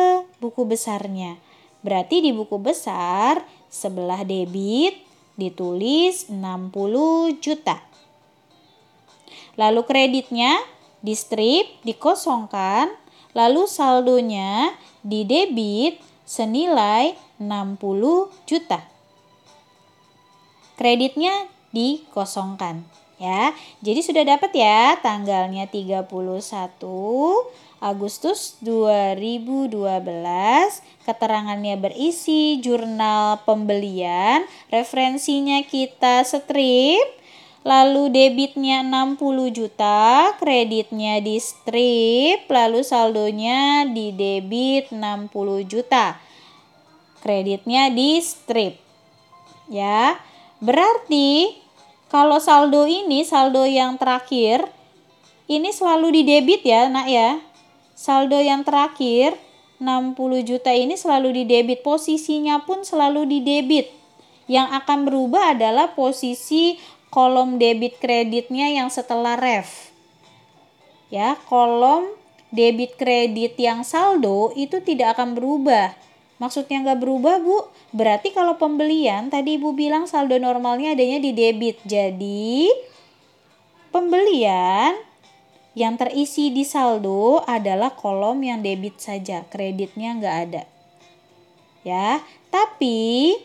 buku 0.43 0.67
besarnya. 0.67 1.39
Berarti 1.87 2.19
di 2.25 2.35
buku 2.35 2.59
besar 2.59 3.47
sebelah 3.71 4.27
debit 4.27 4.99
ditulis 5.39 6.27
60 6.33 7.39
juta. 7.39 7.79
Lalu 9.57 9.83
kreditnya 9.87 10.59
di 11.01 11.15
strip 11.15 11.81
dikosongkan, 11.87 12.91
lalu 13.37 13.69
saldonya 13.69 14.75
di 15.05 15.23
debit 15.23 16.01
senilai 16.27 17.15
60 17.39 17.79
juta. 18.49 18.96
Kreditnya 20.77 21.49
dikosongkan 21.73 22.85
ya. 23.17 23.53
Jadi 23.81 24.01
sudah 24.05 24.25
dapat 24.25 24.53
ya 24.53 24.97
tanggalnya 25.01 25.69
31 25.69 26.09
Agustus 27.81 28.57
2012. 28.65 29.73
Keterangannya 31.05 31.77
berisi 31.79 32.59
jurnal 32.59 33.45
pembelian, 33.45 34.43
referensinya 34.73 35.63
kita 35.63 36.25
strip, 36.25 37.07
lalu 37.63 38.11
debitnya 38.11 38.83
60 38.83 39.53
juta, 39.55 40.35
kreditnya 40.41 41.21
di 41.23 41.37
strip, 41.39 42.49
lalu 42.49 42.83
saldonya 42.83 43.87
di 43.87 44.11
debit 44.11 44.91
60 44.91 45.31
juta. 45.69 46.19
Kreditnya 47.23 47.93
di 47.93 48.19
strip. 48.19 48.81
Ya. 49.71 50.17
Berarti 50.61 51.61
kalau 52.09 52.41
saldo 52.41 52.89
ini 52.89 53.27
saldo 53.27 53.67
yang 53.69 54.01
terakhir 54.01 54.65
ini 55.47 55.71
selalu 55.71 56.21
di 56.21 56.23
debit 56.27 56.63
ya, 56.67 56.89
Nak 56.91 57.07
ya 57.07 57.39
saldo 57.97 58.37
yang 58.37 58.63
terakhir 58.63 59.35
60 59.81 60.17
juta 60.45 60.73
ini 60.73 60.97
selalu 60.97 61.43
di 61.43 61.45
debit. 61.45 61.85
Posisinya 61.85 62.65
pun 62.65 62.85
selalu 62.85 63.29
di 63.29 63.39
debit. 63.45 63.93
Yang 64.47 64.69
akan 64.85 64.99
berubah 65.05 65.59
adalah 65.59 65.93
posisi 65.93 66.79
kolom 67.11 67.59
debit 67.59 67.99
kreditnya 67.99 68.71
yang 68.71 68.89
setelah 68.89 69.35
ref. 69.37 69.91
Ya, 71.13 71.37
kolom 71.51 72.09
debit 72.55 72.97
kredit 72.97 73.59
yang 73.59 73.83
saldo 73.83 74.55
itu 74.55 74.81
tidak 74.81 75.19
akan 75.19 75.35
berubah. 75.35 75.93
Maksudnya 76.37 76.85
nggak 76.85 77.01
berubah, 77.01 77.41
Bu? 77.41 77.65
Berarti 77.97 78.33
kalau 78.37 78.61
pembelian, 78.61 79.33
tadi 79.33 79.57
Ibu 79.57 79.73
bilang 79.73 80.05
saldo 80.05 80.37
normalnya 80.37 80.93
adanya 80.93 81.17
di 81.17 81.33
debit. 81.33 81.81
Jadi, 81.89 82.69
pembelian 83.89 84.93
yang 85.77 85.97
terisi 86.01 86.53
di 86.53 86.65
saldo 86.65 87.41
adalah 87.45 87.93
kolom 87.97 88.41
yang 88.45 88.61
debit 88.61 89.01
saja, 89.01 89.45
kreditnya 89.49 90.17
nggak 90.17 90.37
ada. 90.49 90.63
Ya, 91.85 92.21
tapi 92.49 93.37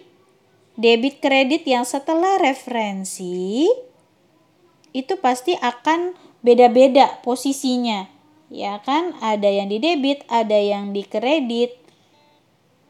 debit 0.80 1.20
kredit 1.20 1.68
yang 1.68 1.84
setelah 1.84 2.40
referensi 2.40 3.68
itu 4.92 5.14
pasti 5.20 5.56
akan 5.56 6.16
beda-beda 6.44 7.20
posisinya. 7.24 8.08
Ya 8.52 8.84
kan, 8.84 9.16
ada 9.24 9.48
yang 9.48 9.72
di 9.72 9.80
debit, 9.80 10.28
ada 10.28 10.60
yang 10.60 10.92
di 10.92 11.08
kredit. 11.08 11.81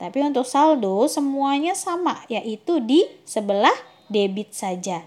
Tapi 0.02 0.18
untuk 0.26 0.50
saldo 0.50 1.06
semuanya 1.06 1.78
sama, 1.78 2.26
yaitu 2.26 2.82
di 2.82 3.06
sebelah 3.22 3.78
debit 4.10 4.50
saja. 4.50 5.06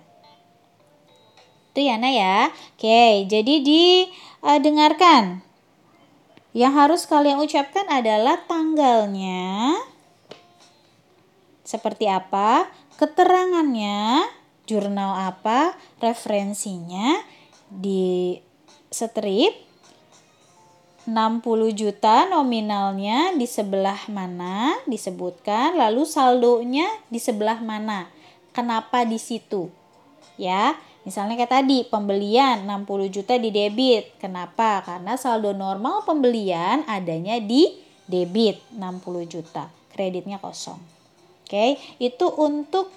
Itu 1.75 1.83
ya, 1.83 1.99
Nah 1.99 2.15
ya. 2.15 2.55
Oke, 2.79 3.27
jadi 3.27 3.55
didengarkan. 3.59 5.43
Uh, 5.43 5.53
Yang 6.55 6.73
harus 6.79 7.03
kalian 7.11 7.43
ucapkan 7.43 7.91
adalah 7.91 8.39
tanggalnya. 8.47 9.75
Seperti 11.67 12.07
apa? 12.07 12.71
Keterangannya, 12.95 14.23
jurnal 14.63 15.35
apa, 15.35 15.75
referensinya 15.99 17.19
di 17.67 18.39
strip 18.95 19.74
60 21.05 21.77
juta 21.77 22.25
nominalnya 22.29 23.37
di 23.37 23.45
sebelah 23.45 24.09
mana 24.09 24.73
disebutkan, 24.89 25.77
lalu 25.77 26.09
saldonya 26.09 26.89
di 27.13 27.21
sebelah 27.21 27.61
mana. 27.61 28.09
Kenapa 28.57 29.05
di 29.05 29.21
situ? 29.21 29.69
Ya, 30.41 30.75
Misalnya 31.05 31.37
kayak 31.37 31.53
tadi, 31.53 31.85
pembelian 31.85 32.65
60 32.65 33.13
juta 33.13 33.37
di 33.37 33.53
debit. 33.53 34.17
Kenapa? 34.17 34.81
Karena 34.81 35.21
saldo 35.21 35.53
normal 35.53 36.01
pembelian 36.09 36.81
adanya 36.89 37.37
di 37.45 37.77
debit 38.09 38.57
60 38.73 39.29
juta. 39.29 39.69
Kreditnya 39.93 40.41
kosong. 40.41 40.81
Oke, 41.45 41.77
itu 42.01 42.27
untuk 42.41 42.89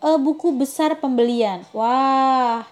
uh, 0.00 0.16
buku 0.16 0.56
besar 0.56 0.96
pembelian. 0.96 1.68
Wah, 1.76 2.64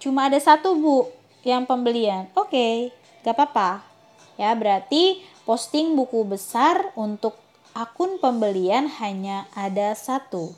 cuma 0.00 0.32
ada 0.32 0.40
satu 0.40 0.72
bu 0.72 1.12
yang 1.44 1.68
pembelian. 1.68 2.24
Oke, 2.32 2.96
gak 3.20 3.36
apa-apa. 3.36 3.93
Ya, 4.34 4.50
berarti 4.58 5.22
posting 5.46 5.94
buku 5.94 6.26
besar 6.26 6.90
untuk 6.98 7.38
akun 7.74 8.18
pembelian 8.22 8.90
hanya 9.02 9.46
ada 9.54 9.94
satu. 9.94 10.54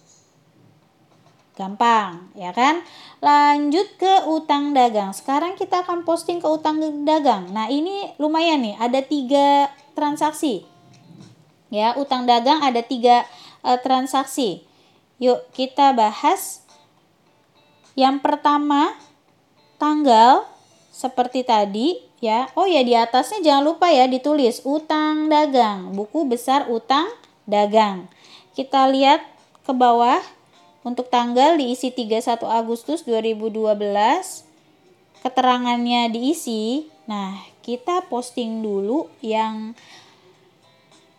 Gampang, 1.57 2.29
ya 2.37 2.53
kan? 2.53 2.85
Lanjut 3.25 3.89
ke 3.97 4.29
utang 4.29 4.77
dagang. 4.77 5.17
Sekarang 5.17 5.57
kita 5.57 5.81
akan 5.85 6.05
posting 6.05 6.37
ke 6.37 6.49
utang 6.49 6.77
dagang. 7.09 7.49
Nah, 7.49 7.73
ini 7.73 8.12
lumayan 8.21 8.61
nih, 8.61 8.77
ada 8.77 9.01
tiga 9.01 9.73
transaksi. 9.97 10.69
Ya, 11.73 11.97
utang 11.97 12.29
dagang 12.29 12.61
ada 12.61 12.85
tiga 12.85 13.25
uh, 13.65 13.81
transaksi. 13.81 14.69
Yuk, 15.17 15.49
kita 15.57 15.97
bahas. 15.97 16.61
Yang 17.97 18.21
pertama, 18.21 18.93
tanggal 19.81 20.45
seperti 20.93 21.41
tadi 21.41 22.06
ya. 22.20 22.48
Oh 22.57 22.64
ya, 22.64 22.83
di 22.87 22.96
atasnya 22.96 23.42
jangan 23.44 23.64
lupa 23.74 23.90
ya 23.92 24.09
ditulis 24.09 24.62
utang 24.64 25.29
dagang, 25.29 25.92
buku 25.92 26.29
besar 26.29 26.68
utang 26.70 27.09
dagang. 27.44 28.09
Kita 28.57 28.88
lihat 28.88 29.22
ke 29.66 29.72
bawah 29.74 30.22
untuk 30.87 31.11
tanggal 31.11 31.59
diisi 31.59 31.90
31 31.90 32.46
Agustus 32.46 33.02
2012. 33.02 33.74
Keterangannya 35.26 36.07
diisi. 36.14 36.87
Nah, 37.11 37.35
kita 37.66 38.07
posting 38.07 38.62
dulu 38.62 39.11
yang 39.18 39.74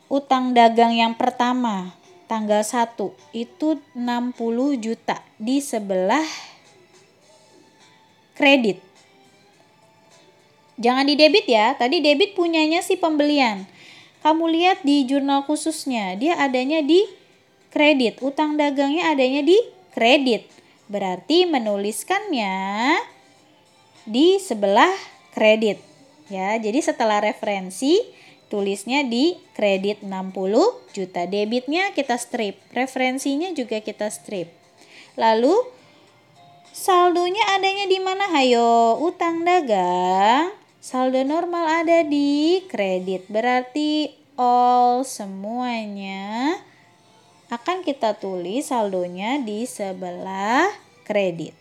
utang 0.08 0.56
dagang 0.56 0.96
yang 0.96 1.20
pertama 1.20 1.92
tanggal 2.32 2.64
1 2.64 2.96
itu 3.36 3.80
60 3.92 4.80
juta 4.80 5.20
di 5.36 5.60
sebelah 5.60 6.24
kredit. 8.40 8.87
Jangan 10.78 11.10
di 11.10 11.18
debit 11.18 11.50
ya. 11.50 11.74
Tadi 11.74 12.06
debit 12.06 12.38
punyanya 12.38 12.86
si 12.86 13.02
pembelian. 13.02 13.66
Kamu 14.22 14.46
lihat 14.50 14.86
di 14.86 15.06
jurnal 15.10 15.46
khususnya, 15.46 16.14
dia 16.18 16.38
adanya 16.38 16.86
di 16.86 17.02
kredit. 17.74 18.22
Utang 18.22 18.58
dagangnya 18.58 19.14
adanya 19.14 19.42
di 19.42 19.58
kredit. 19.94 20.46
Berarti 20.86 21.50
menuliskannya 21.50 22.54
di 24.06 24.38
sebelah 24.38 24.94
kredit. 25.34 25.82
Ya, 26.28 26.60
jadi 26.60 26.84
setelah 26.84 27.24
referensi 27.24 28.04
tulisnya 28.52 29.04
di 29.04 29.36
kredit 29.56 30.04
60 30.04 30.94
juta. 30.94 31.24
Debitnya 31.28 31.92
kita 31.96 32.20
strip, 32.20 32.60
referensinya 32.72 33.52
juga 33.56 33.80
kita 33.80 34.12
strip. 34.12 34.52
Lalu 35.16 35.56
saldonya 36.76 37.58
adanya 37.58 37.90
di 37.90 38.00
mana? 38.00 38.28
Hayo, 38.32 39.02
utang 39.02 39.44
dagang. 39.48 40.67
Saldo 40.88 41.20
normal 41.28 41.84
ada 41.84 42.00
di 42.08 42.64
kredit. 42.72 43.28
Berarti 43.28 44.08
all 44.40 45.04
semuanya 45.04 46.56
akan 47.52 47.84
kita 47.84 48.16
tulis 48.16 48.72
saldonya 48.72 49.36
di 49.44 49.68
sebelah 49.68 50.72
kredit. 51.04 51.52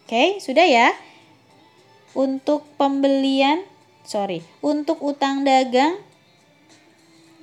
Oke, 0.00 0.40
sudah 0.40 0.64
ya. 0.64 0.96
Untuk 2.16 2.64
pembelian, 2.80 3.60
sorry, 4.08 4.40
untuk 4.64 5.04
utang 5.04 5.44
dagang, 5.44 6.00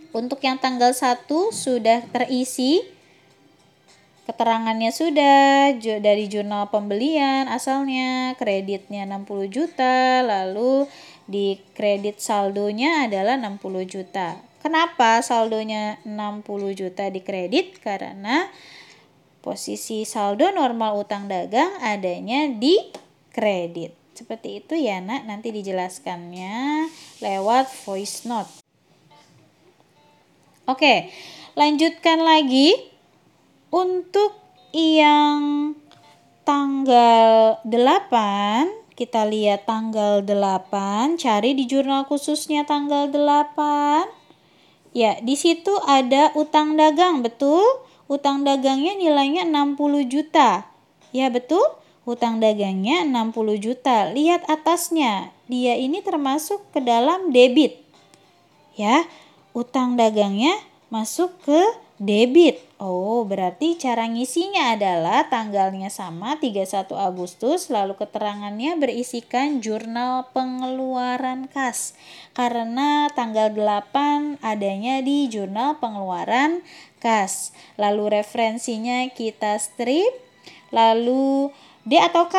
untuk 0.09 0.41
yang 0.41 0.57
tanggal 0.57 0.89
1 0.89 1.29
sudah 1.53 2.01
terisi, 2.09 2.81
keterangannya 4.25 4.93
sudah 4.93 5.73
dari 5.79 6.25
jurnal 6.29 6.69
pembelian 6.69 7.49
asalnya, 7.49 8.37
kreditnya 8.37 9.05
60 9.09 9.49
juta, 9.49 10.21
lalu 10.21 10.85
di 11.25 11.57
kredit 11.73 12.21
saldonya 12.21 13.09
adalah 13.09 13.39
60 13.39 13.87
juta. 13.87 14.37
Kenapa 14.61 15.25
saldonya 15.25 15.97
60 16.05 16.77
juta 16.77 17.09
di 17.09 17.25
kredit? 17.25 17.81
Karena 17.81 18.45
posisi 19.41 20.05
saldo 20.05 20.53
normal 20.53 21.01
utang 21.01 21.25
dagang 21.25 21.81
adanya 21.81 22.45
di 22.45 22.77
kredit. 23.33 23.97
Seperti 24.13 24.61
itu 24.61 24.77
ya 24.77 25.01
nak, 25.01 25.25
nanti 25.25 25.49
dijelaskannya 25.49 26.85
lewat 27.25 27.73
voice 27.87 28.29
note. 28.29 28.61
Oke, 30.69 31.09
lanjutkan 31.57 32.21
lagi 32.21 32.90
untuk 33.71 34.35
yang 34.75 35.73
tanggal 36.43 37.57
8 37.63 38.99
kita 38.99 39.25
lihat 39.25 39.65
tanggal 39.65 40.21
8 40.21 41.17
cari 41.17 41.55
di 41.55 41.65
jurnal 41.65 42.05
khususnya 42.05 42.67
tanggal 42.67 43.09
8 43.09 44.11
ya 44.91 45.17
di 45.23 45.35
situ 45.39 45.71
ada 45.87 46.35
utang 46.35 46.75
dagang 46.75 47.23
betul? 47.23 47.63
Utang 48.11 48.43
dagangnya 48.43 48.99
nilainya 48.99 49.47
60 49.47 50.11
juta. 50.11 50.67
Ya 51.15 51.31
betul? 51.31 51.63
Utang 52.03 52.43
dagangnya 52.43 53.07
60 53.07 53.55
juta. 53.55 54.11
Lihat 54.11 54.51
atasnya. 54.51 55.31
Dia 55.47 55.79
ini 55.79 56.03
termasuk 56.03 56.59
ke 56.75 56.83
dalam 56.83 57.31
debit. 57.31 57.79
Ya 58.75 59.07
utang 59.55 59.95
dagangnya 59.95 60.59
masuk 60.91 61.31
ke 61.47 61.59
debit. 62.01 62.57
Oh, 62.81 63.21
berarti 63.29 63.77
cara 63.77 64.09
ngisinya 64.09 64.73
adalah 64.73 65.29
tanggalnya 65.29 65.93
sama 65.93 66.41
31 66.41 66.89
Agustus 66.97 67.69
lalu 67.69 67.93
keterangannya 67.93 68.73
berisikan 68.81 69.61
jurnal 69.61 70.25
pengeluaran 70.33 71.45
kas. 71.45 71.93
Karena 72.33 73.05
tanggal 73.13 73.53
8 73.53 74.41
adanya 74.41 75.05
di 75.05 75.29
jurnal 75.29 75.77
pengeluaran 75.77 76.65
kas. 76.97 77.53
Lalu 77.77 78.17
referensinya 78.17 79.05
kita 79.13 79.61
strip. 79.61 80.09
Lalu 80.73 81.53
D 81.85 82.01
atau 82.01 82.25
K? 82.25 82.37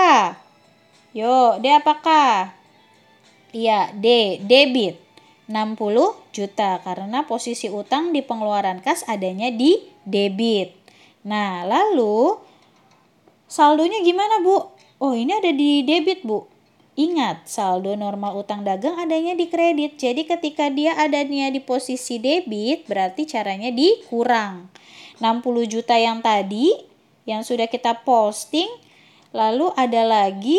Yo, 1.14 1.62
D 1.62 1.70
apakah? 1.70 2.50
Iya, 3.54 3.94
D, 3.94 4.40
debit. 4.42 4.98
60 5.46 6.21
juta 6.32 6.80
karena 6.80 7.28
posisi 7.28 7.68
utang 7.68 8.10
di 8.10 8.24
pengeluaran 8.24 8.80
kas 8.80 9.04
adanya 9.06 9.52
di 9.52 9.78
debit. 10.02 10.74
Nah, 11.22 11.62
lalu 11.62 12.40
saldonya 13.46 14.02
gimana, 14.02 14.42
Bu? 14.42 14.72
Oh, 14.98 15.14
ini 15.14 15.30
ada 15.36 15.52
di 15.54 15.86
debit, 15.86 16.26
Bu. 16.26 16.48
Ingat, 16.92 17.48
saldo 17.48 17.96
normal 17.96 18.36
utang 18.36 18.68
dagang 18.68 19.00
adanya 19.00 19.32
di 19.32 19.48
kredit. 19.48 19.96
Jadi 19.96 20.28
ketika 20.28 20.68
dia 20.68 20.92
adanya 21.00 21.48
di 21.48 21.56
posisi 21.56 22.20
debit, 22.20 22.84
berarti 22.84 23.24
caranya 23.24 23.72
dikurang. 23.72 24.68
60 25.16 25.72
juta 25.72 25.96
yang 25.96 26.20
tadi 26.20 26.68
yang 27.24 27.46
sudah 27.46 27.70
kita 27.70 28.02
posting, 28.04 28.68
lalu 29.32 29.72
ada 29.78 30.04
lagi 30.04 30.58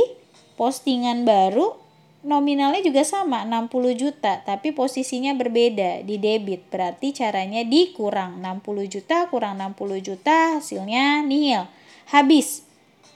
postingan 0.58 1.22
baru 1.22 1.83
nominalnya 2.24 2.80
juga 2.80 3.04
sama 3.04 3.44
60 3.44 4.00
juta 4.00 4.40
tapi 4.48 4.72
posisinya 4.72 5.36
berbeda 5.36 6.02
di 6.08 6.16
debit. 6.18 6.72
Berarti 6.72 7.12
caranya 7.12 7.62
dikurang 7.68 8.40
60 8.40 8.88
juta 8.88 9.28
kurang 9.28 9.60
60 9.60 10.00
juta 10.00 10.58
hasilnya 10.58 11.22
nihil 11.22 11.68
habis 12.10 12.64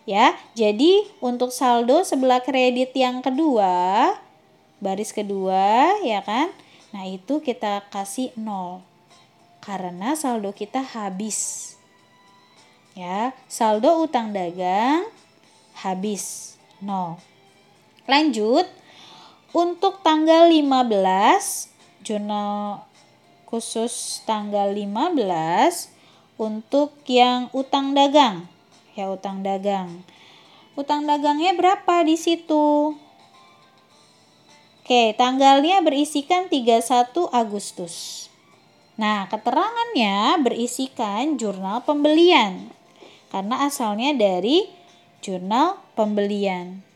ya. 0.04 0.36
Jadi 0.54 1.08
untuk 1.24 1.56
saldo 1.56 2.04
sebelah 2.04 2.44
kredit 2.44 2.92
yang 2.94 3.24
kedua 3.24 4.12
baris 4.78 5.16
kedua 5.16 5.98
ya 6.06 6.22
kan? 6.22 6.52
Nah 6.94 7.08
itu 7.08 7.42
kita 7.42 7.88
kasih 7.90 8.36
nol. 8.38 8.84
Karena 9.64 10.16
saldo 10.16 10.56
kita 10.56 10.80
habis. 10.80 11.74
Ya 12.96 13.36
saldo 13.48 14.04
utang 14.04 14.32
dagang 14.36 15.08
habis 15.80 16.56
nol. 16.84 17.20
Lanjut 18.08 18.77
untuk 19.58 20.06
tanggal 20.06 20.54
15, 20.54 20.86
jurnal 22.06 22.86
khusus 23.50 24.22
tanggal 24.30 24.70
15 24.70 25.18
untuk 26.38 26.94
yang 27.10 27.50
utang 27.58 27.98
dagang. 27.98 28.46
Ya, 28.94 29.10
utang 29.10 29.42
dagang. 29.42 30.06
Utang 30.78 31.10
dagangnya 31.10 31.58
berapa 31.58 32.06
di 32.06 32.14
situ? 32.14 32.94
Oke, 34.86 35.18
tanggalnya 35.18 35.82
berisikan 35.82 36.54
31 36.54 37.26
Agustus. 37.34 38.30
Nah, 38.94 39.26
keterangannya 39.26 40.38
berisikan 40.46 41.42
jurnal 41.42 41.82
pembelian. 41.82 42.70
Karena 43.34 43.66
asalnya 43.66 44.14
dari 44.14 44.70
jurnal 45.26 45.82
pembelian. 45.98 46.87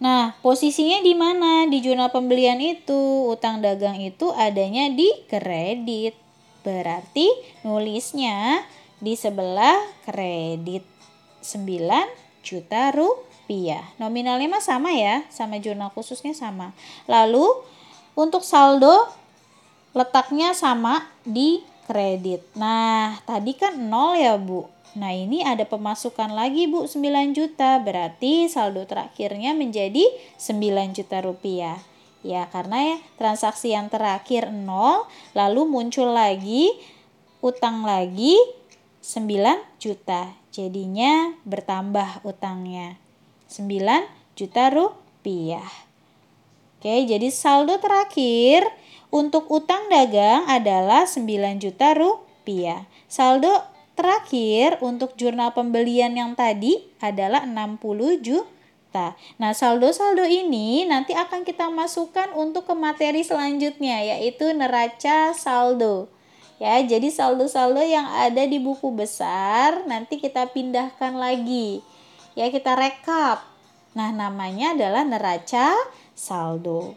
Nah, 0.00 0.32
posisinya 0.40 1.04
di 1.04 1.12
mana? 1.12 1.68
Di 1.68 1.84
jurnal 1.84 2.08
pembelian 2.08 2.56
itu, 2.56 3.28
utang 3.28 3.60
dagang 3.60 4.00
itu 4.00 4.32
adanya 4.32 4.88
di 4.88 5.12
kredit. 5.28 6.16
Berarti 6.64 7.28
nulisnya 7.68 8.64
di 8.96 9.12
sebelah 9.12 9.76
kredit 10.08 10.84
9 11.44 12.40
juta 12.40 12.96
rupiah. 12.96 13.84
Nominalnya 14.00 14.48
mah 14.48 14.64
sama 14.64 14.88
ya, 14.92 15.24
sama 15.28 15.60
jurnal 15.60 15.92
khususnya 15.92 16.32
sama. 16.32 16.72
Lalu 17.04 17.44
untuk 18.16 18.40
saldo 18.40 19.04
letaknya 19.92 20.56
sama 20.56 21.12
di 21.28 21.60
kredit. 21.84 22.40
Nah, 22.56 23.20
tadi 23.28 23.52
kan 23.52 23.76
nol 23.76 24.16
ya, 24.16 24.40
Bu. 24.40 24.79
Nah 24.98 25.14
ini 25.14 25.46
ada 25.46 25.62
pemasukan 25.62 26.34
lagi 26.34 26.66
Bu 26.66 26.90
9 26.90 27.30
juta 27.30 27.78
berarti 27.78 28.50
saldo 28.50 28.82
terakhirnya 28.90 29.54
menjadi 29.54 30.02
9 30.34 30.96
juta 30.96 31.22
rupiah. 31.22 31.78
Ya 32.26 32.50
karena 32.50 32.96
ya 32.96 32.98
transaksi 33.16 33.70
yang 33.70 33.86
terakhir 33.86 34.50
0 34.50 34.66
lalu 35.38 35.62
muncul 35.64 36.10
lagi 36.10 36.74
utang 37.38 37.86
lagi 37.86 38.34
9 39.00 39.30
juta. 39.78 40.34
Jadinya 40.50 41.38
bertambah 41.46 42.26
utangnya 42.26 42.98
9 43.46 43.70
juta 44.34 44.74
rupiah. 44.74 45.70
Oke 46.80 47.06
jadi 47.06 47.30
saldo 47.30 47.78
terakhir 47.78 48.66
untuk 49.14 49.46
utang 49.54 49.86
dagang 49.86 50.50
adalah 50.50 51.06
9 51.06 51.62
juta 51.62 51.94
rupiah. 51.94 52.90
Saldo 53.06 53.69
Terakhir, 54.00 54.80
untuk 54.80 55.12
jurnal 55.20 55.52
pembelian 55.52 56.16
yang 56.16 56.32
tadi 56.32 56.88
adalah 57.04 57.44
60 57.44 58.24
juta. 58.24 59.12
Nah, 59.36 59.52
saldo-saldo 59.52 60.24
ini 60.24 60.88
nanti 60.88 61.12
akan 61.12 61.44
kita 61.44 61.68
masukkan 61.68 62.32
untuk 62.32 62.64
ke 62.64 62.72
materi 62.72 63.20
selanjutnya 63.20 64.00
yaitu 64.00 64.56
neraca 64.56 65.36
saldo. 65.36 66.08
Ya, 66.56 66.80
jadi 66.80 67.12
saldo-saldo 67.12 67.84
yang 67.84 68.08
ada 68.08 68.40
di 68.48 68.56
buku 68.56 68.88
besar 68.88 69.84
nanti 69.84 70.16
kita 70.16 70.48
pindahkan 70.48 71.20
lagi. 71.20 71.84
Ya, 72.32 72.48
kita 72.48 72.80
rekap. 72.80 73.44
Nah, 73.92 74.16
namanya 74.16 74.72
adalah 74.72 75.04
neraca 75.04 75.76
saldo. 76.16 76.96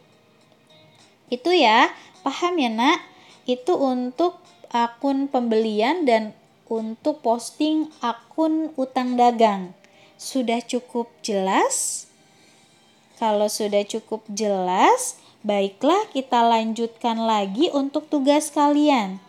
Itu 1.27 1.51
ya, 1.51 1.91
paham 2.23 2.63
ya, 2.63 2.71
Nak? 2.71 3.03
Itu 3.43 3.75
untuk 3.75 4.39
akun 4.71 5.27
pembelian 5.27 6.07
dan 6.07 6.31
untuk 6.67 7.23
posting 7.23 7.91
akun 7.99 8.71
utang 8.79 9.19
dagang. 9.19 9.75
Sudah 10.15 10.63
cukup 10.63 11.11
jelas? 11.25 12.07
Kalau 13.19 13.47
sudah 13.47 13.83
cukup 13.87 14.25
jelas, 14.31 15.19
baiklah 15.43 16.07
kita 16.11 16.43
lanjutkan 16.43 17.23
lagi 17.23 17.67
untuk 17.71 18.07
tugas 18.07 18.49
kalian. 18.51 19.19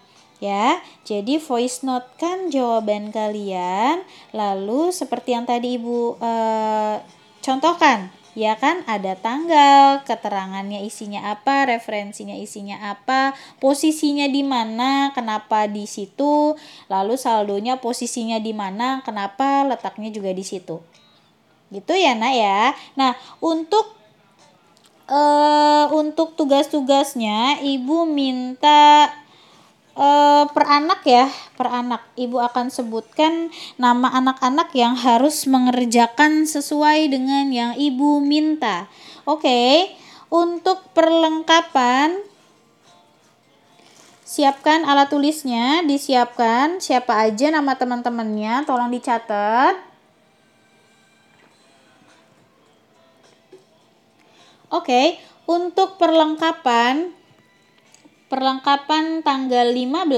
Ya, 0.42 0.82
jadi 1.06 1.40
voice 1.40 1.86
note 1.86 2.10
kan 2.20 2.50
jawaban 2.50 3.14
kalian, 3.14 4.04
lalu 4.34 4.92
seperti 4.92 5.32
yang 5.32 5.46
tadi 5.48 5.78
Ibu 5.80 6.20
eh, 6.20 6.96
contohkan, 7.40 8.12
ya 8.34 8.58
kan 8.58 8.82
ada 8.90 9.14
tanggal, 9.18 10.02
keterangannya 10.02 10.82
isinya 10.82 11.30
apa, 11.32 11.70
referensinya 11.70 12.34
isinya 12.34 12.92
apa, 12.92 13.32
posisinya 13.62 14.26
di 14.26 14.42
mana, 14.42 15.14
kenapa 15.14 15.70
di 15.70 15.86
situ, 15.86 16.58
lalu 16.90 17.14
saldonya 17.14 17.78
posisinya 17.78 18.42
di 18.42 18.52
mana, 18.52 19.00
kenapa 19.06 19.66
letaknya 19.66 20.10
juga 20.10 20.34
di 20.34 20.44
situ. 20.46 20.82
Gitu 21.70 21.94
ya, 21.94 22.14
Nak 22.14 22.34
ya. 22.34 22.60
Nah, 22.94 23.18
untuk 23.42 23.94
uh, 25.08 25.86
untuk 25.94 26.38
tugas-tugasnya 26.38 27.62
Ibu 27.64 28.06
minta 28.06 29.10
uh, 29.94 30.44
per 30.50 30.64
anak 30.66 31.00
ya, 31.06 31.26
per 31.58 31.70
anak. 31.70 32.02
Ibu 32.18 32.38
akan 32.38 32.70
sebutkan 32.70 33.50
nama 33.78 34.10
anak-anak 34.14 34.70
yang 34.74 34.94
harus 34.98 35.46
mengerjakan 35.46 36.46
sesuai 36.46 37.10
dengan 37.10 37.50
yang 37.50 37.72
ibu 37.78 38.22
minta. 38.22 38.86
Oke, 39.24 39.90
untuk 40.28 40.84
perlengkapan 40.92 42.20
siapkan 44.26 44.82
alat 44.82 45.14
tulisnya, 45.14 45.86
disiapkan 45.86 46.82
siapa 46.82 47.22
aja 47.22 47.54
nama 47.54 47.78
teman-temannya, 47.78 48.66
tolong 48.66 48.90
dicatat. 48.90 49.78
Oke, 54.74 55.22
untuk 55.46 56.02
perlengkapan 56.02 57.14
perlengkapan 58.34 59.22
tanggal 59.22 59.70
15 59.70 60.10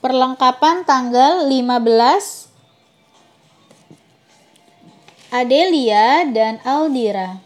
Perlengkapan 0.00 0.80
tanggal 0.88 1.44
15 1.44 2.48
Adelia 5.28 6.24
dan 6.32 6.56
Aldira. 6.64 7.36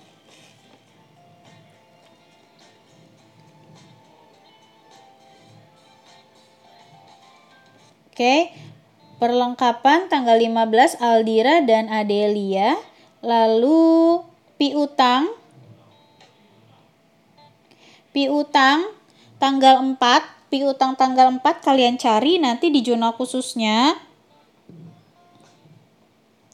Oke, 8.15 8.55
perlengkapan 9.19 10.07
tanggal 10.07 10.39
15 10.39 11.03
Aldira 11.03 11.59
dan 11.67 11.91
Adelia. 11.91 12.79
Lalu 13.19 14.23
piutang. 14.63 15.44
Piutang 18.15 18.95
tanggal 19.43 19.83
4, 19.83 19.99
piutang 20.47 20.95
tanggal 20.95 21.35
4 21.35 21.43
kalian 21.67 21.99
cari 21.99 22.39
nanti 22.39 22.71
di 22.71 22.79
jurnal 22.79 23.19
khususnya. 23.19 23.99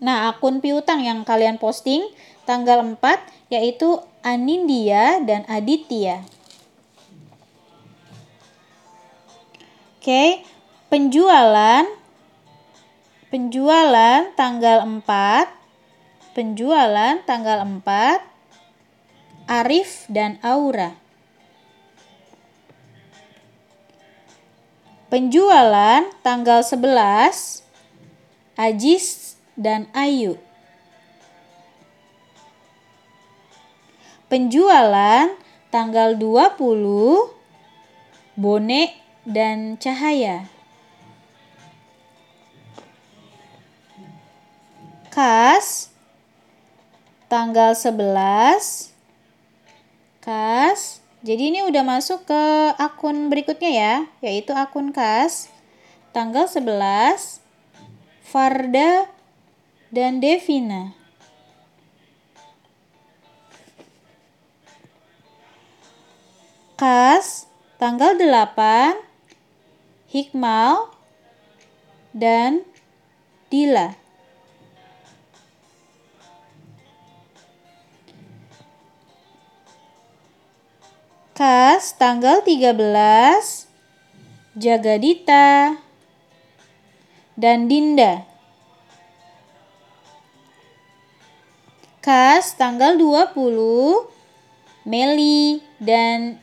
Nah, 0.01 0.33
akun 0.33 0.65
piutang 0.65 1.05
yang 1.05 1.21
kalian 1.29 1.61
posting 1.61 2.01
tanggal 2.49 2.81
4 2.81 2.97
yaitu 3.53 4.01
Anindia 4.25 5.21
dan 5.21 5.45
Aditya. 5.45 6.25
Oke, 10.01 10.41
penjualan 10.89 11.85
penjualan 13.29 14.33
tanggal 14.33 14.81
4 14.89 15.05
penjualan 16.33 17.21
tanggal 17.29 17.69
4 17.85 17.85
Arif 19.45 20.09
dan 20.09 20.41
Aura. 20.41 20.97
Penjualan 25.11 26.07
tanggal 26.23 26.63
11 26.63 27.67
Ajis 28.55 29.35
dan 29.59 29.91
Ayu. 29.91 30.39
Penjualan 34.31 35.35
tanggal 35.75 36.15
20 36.15 37.35
Bonek 38.39 38.95
dan 39.27 39.75
Cahaya. 39.83 40.47
Kas 45.11 45.91
tanggal 47.27 47.75
11 47.75 48.95
Kas. 50.23 51.00
Jadi 51.21 51.53
ini 51.53 51.61
udah 51.69 51.85
masuk 51.85 52.25
ke 52.25 52.43
akun 52.81 53.29
berikutnya 53.29 53.69
ya, 53.69 53.95
yaitu 54.25 54.57
akun 54.57 54.89
Kas 54.89 55.53
tanggal 56.17 56.49
11 56.49 57.45
Farda 58.25 59.05
dan 59.93 60.25
Devina. 60.25 60.97
Kas 66.81 67.45
tanggal 67.77 68.17
8 68.17 68.97
Hikmal 70.09 70.89
dan 72.17 72.65
Dila. 73.53 74.00
Kas 81.41 81.97
tanggal 81.97 82.45
13 82.45 82.77
Jagadita 84.61 85.81
dan 87.33 87.65
Dinda. 87.65 88.29
Kas 92.05 92.53
tanggal 92.61 92.93
20 93.01 93.33
Meli 94.85 95.65
dan 95.81 96.37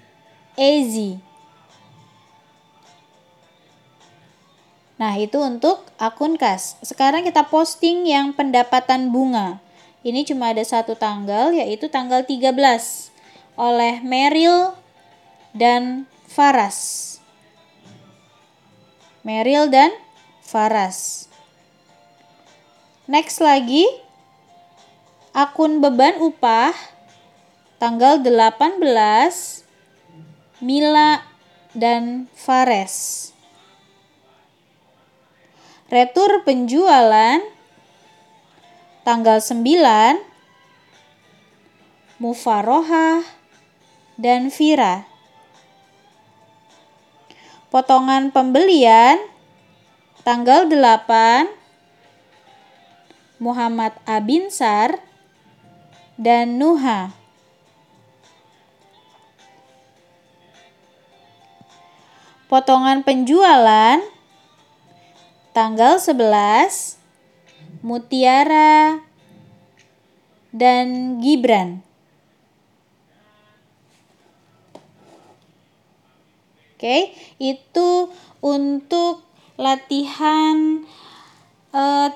Ezi. 0.58 1.22
Nah, 4.98 5.14
itu 5.22 5.38
untuk 5.38 5.86
akun 6.02 6.42
kas. 6.42 6.74
Sekarang 6.82 7.22
kita 7.22 7.46
posting 7.46 8.10
yang 8.10 8.34
pendapatan 8.34 9.14
bunga. 9.14 9.62
Ini 10.02 10.26
cuma 10.26 10.58
ada 10.58 10.66
satu 10.66 10.98
tanggal, 10.98 11.54
yaitu 11.54 11.86
tanggal 11.86 12.26
13 12.26 13.14
oleh 13.62 14.02
Meril 14.02 14.74
dan 15.58 16.06
Faras. 16.30 17.18
Meril 19.26 19.68
dan 19.74 19.90
Faras. 20.46 21.26
Next 23.10 23.42
lagi, 23.42 23.84
akun 25.34 25.82
beban 25.82 26.22
upah 26.22 26.78
tanggal 27.82 28.22
18 28.22 28.78
Mila 30.62 31.26
dan 31.74 32.30
Fares. 32.38 33.30
Retur 35.88 36.44
penjualan 36.44 37.40
tanggal 39.08 39.40
9 39.40 40.20
Mufarohah 42.20 43.24
dan 44.20 44.52
Vira. 44.52 45.17
Potongan 47.68 48.32
pembelian 48.32 49.20
tanggal 50.24 50.72
8 50.72 51.52
Muhammad 53.44 53.92
Abinsar 54.08 55.04
dan 56.16 56.56
Nuha. 56.56 57.12
Potongan 62.48 63.04
penjualan 63.04 64.00
tanggal 65.52 66.00
11 66.00 66.96
Mutiara 67.84 69.04
dan 70.56 71.20
Gibran. 71.20 71.87
Oke, 76.78 77.10
itu 77.42 78.14
untuk 78.38 79.26
latihan 79.58 80.86
uh, 81.74 82.14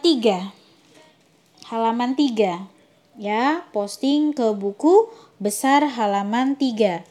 halaman 1.66 2.14
3 2.14 2.70
ya 3.18 3.66
posting 3.74 4.38
ke 4.38 4.54
buku 4.54 5.10
besar 5.42 5.82
halaman 5.98 6.54
3 6.54 7.02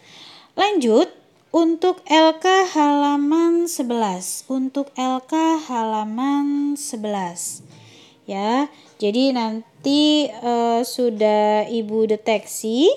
lanjut 0.54 1.10
untuk 1.50 1.98
LK 2.06 2.70
halaman 2.70 3.66
11 3.66 4.46
untuk 4.46 4.94
LK 4.94 5.34
halaman 5.66 6.78
11 6.78 8.30
ya 8.30 8.70
jadi 9.00 9.32
nanti 9.32 10.28
uh, 10.28 10.84
sudah 10.84 11.64
ibu 11.72 12.04
deteksi. 12.04 12.92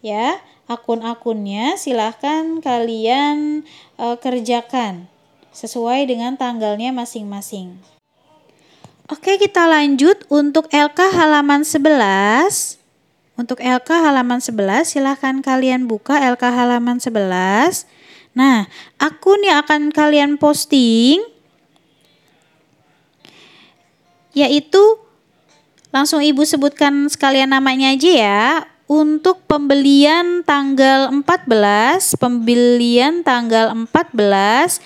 Ya 0.00 0.40
akun-akunnya 0.68 1.80
silahkan 1.80 2.60
kalian 2.60 3.64
uh, 3.96 4.20
kerjakan 4.20 5.08
sesuai 5.50 6.06
dengan 6.06 6.36
tanggalnya 6.36 6.92
masing-masing. 6.92 7.80
Oke, 9.08 9.40
kita 9.40 9.64
lanjut 9.64 10.28
untuk 10.28 10.68
LK 10.68 11.16
halaman 11.16 11.64
11. 11.64 12.76
Untuk 13.40 13.56
LK 13.56 13.88
halaman 13.88 14.44
11, 14.44 14.84
silahkan 14.84 15.40
kalian 15.40 15.88
buka 15.88 16.20
LK 16.20 16.44
halaman 16.52 17.00
11. 17.00 17.88
Nah, 18.36 18.68
akun 19.00 19.40
yang 19.40 19.64
akan 19.64 19.90
kalian 19.90 20.36
posting 20.36 21.24
yaitu 24.36 24.78
langsung 25.90 26.22
Ibu 26.22 26.46
sebutkan 26.46 27.10
sekalian 27.10 27.50
namanya 27.50 27.96
aja 27.96 28.10
ya. 28.12 28.42
Untuk 28.88 29.44
pembelian 29.44 30.40
tanggal 30.48 31.12
14, 31.12 32.16
pembelian 32.16 33.20
tanggal 33.20 33.68
14 33.76 34.80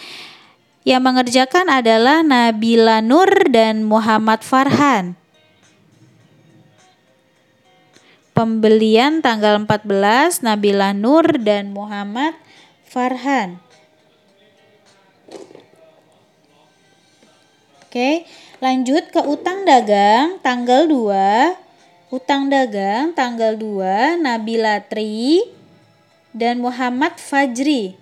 yang 0.82 1.06
mengerjakan 1.06 1.70
adalah 1.70 2.26
Nabila 2.26 2.98
Nur 2.98 3.30
dan 3.46 3.86
Muhammad 3.86 4.42
Farhan. 4.42 5.14
Pembelian 8.34 9.22
tanggal 9.22 9.62
14 9.62 10.42
Nabila 10.42 10.90
Nur 10.90 11.38
dan 11.38 11.70
Muhammad 11.70 12.34
Farhan. 12.90 13.62
Oke, 17.86 18.26
lanjut 18.58 19.14
ke 19.14 19.20
utang 19.22 19.62
dagang 19.62 20.42
tanggal 20.42 20.90
2. 20.90 21.61
Utang 22.12 22.52
dagang 22.52 23.16
tanggal 23.16 23.56
2 23.56 24.20
Nabila 24.20 24.84
Tri 24.84 25.40
dan 26.36 26.60
Muhammad 26.60 27.16
Fajri. 27.16 27.96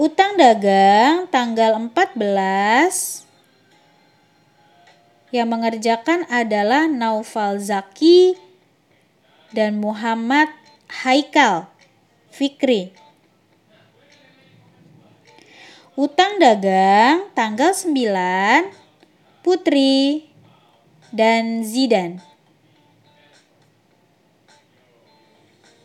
Utang 0.00 0.40
dagang 0.40 1.28
tanggal 1.28 1.76
14 1.76 3.28
yang 5.28 5.52
mengerjakan 5.52 6.24
adalah 6.32 6.88
Naufal 6.88 7.60
Zaki 7.60 8.40
dan 9.52 9.76
Muhammad 9.76 10.48
Haikal 10.88 11.68
Fikri. 12.32 12.96
Utang 16.00 16.40
dagang 16.40 17.28
tanggal 17.36 17.76
9 17.76 17.92
Putri 19.44 20.25
dan 21.14 21.62
Zidan. 21.66 22.22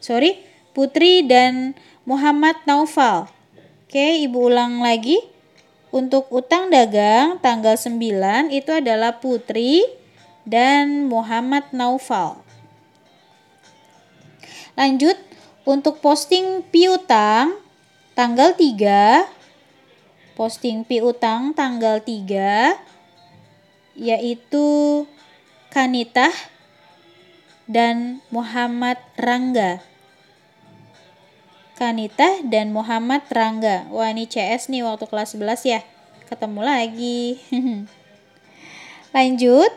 Sorry, 0.02 0.42
Putri 0.74 1.22
dan 1.26 1.78
Muhammad 2.08 2.58
Naufal. 2.66 3.30
Oke, 3.86 4.22
Ibu 4.26 4.50
ulang 4.50 4.82
lagi. 4.82 5.20
Untuk 5.92 6.32
utang 6.32 6.72
dagang 6.72 7.38
tanggal 7.44 7.76
9 7.76 8.50
itu 8.50 8.72
adalah 8.72 9.20
Putri 9.20 9.84
dan 10.48 11.06
Muhammad 11.12 11.68
Naufal. 11.76 12.40
Lanjut, 14.80 15.20
untuk 15.68 16.00
posting 16.02 16.66
piutang 16.72 17.60
tanggal 18.18 18.56
3 18.58 19.42
posting 20.42 20.82
piutang 20.82 21.54
tanggal 21.54 22.02
3 22.02 22.74
yaitu 23.96 25.04
Kanitah 25.72 26.34
dan 27.72 28.20
Muhammad 28.28 29.00
Rangga. 29.16 29.80
Kanita 31.80 32.44
dan 32.46 32.76
Muhammad 32.76 33.26
Rangga. 33.32 33.90
Wah 33.90 34.12
ini 34.12 34.28
CS 34.28 34.70
nih 34.70 34.86
waktu 34.86 35.08
kelas 35.08 35.34
11 35.34 35.66
ya. 35.66 35.82
Ketemu 36.28 36.62
lagi. 36.62 37.40
Lanjut. 39.16 39.72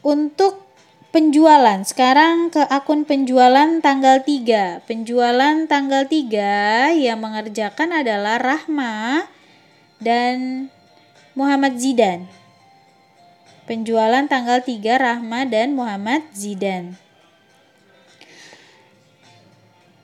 Untuk 0.00 0.66
penjualan. 1.12 1.84
Sekarang 1.84 2.48
ke 2.48 2.64
akun 2.66 3.04
penjualan 3.04 3.78
tanggal 3.84 4.24
3. 4.24 4.88
Penjualan 4.88 5.68
tanggal 5.68 6.08
3 6.08 6.96
yang 6.96 7.20
mengerjakan 7.20 8.02
adalah 8.02 8.40
Rahma 8.40 9.28
dan 10.00 10.66
Muhammad 11.38 11.78
Zidan. 11.78 12.26
Penjualan 13.70 14.26
tanggal 14.26 14.66
3 14.66 14.82
Rahma 14.98 15.46
dan 15.46 15.78
Muhammad 15.78 16.26
Zidan. 16.34 16.98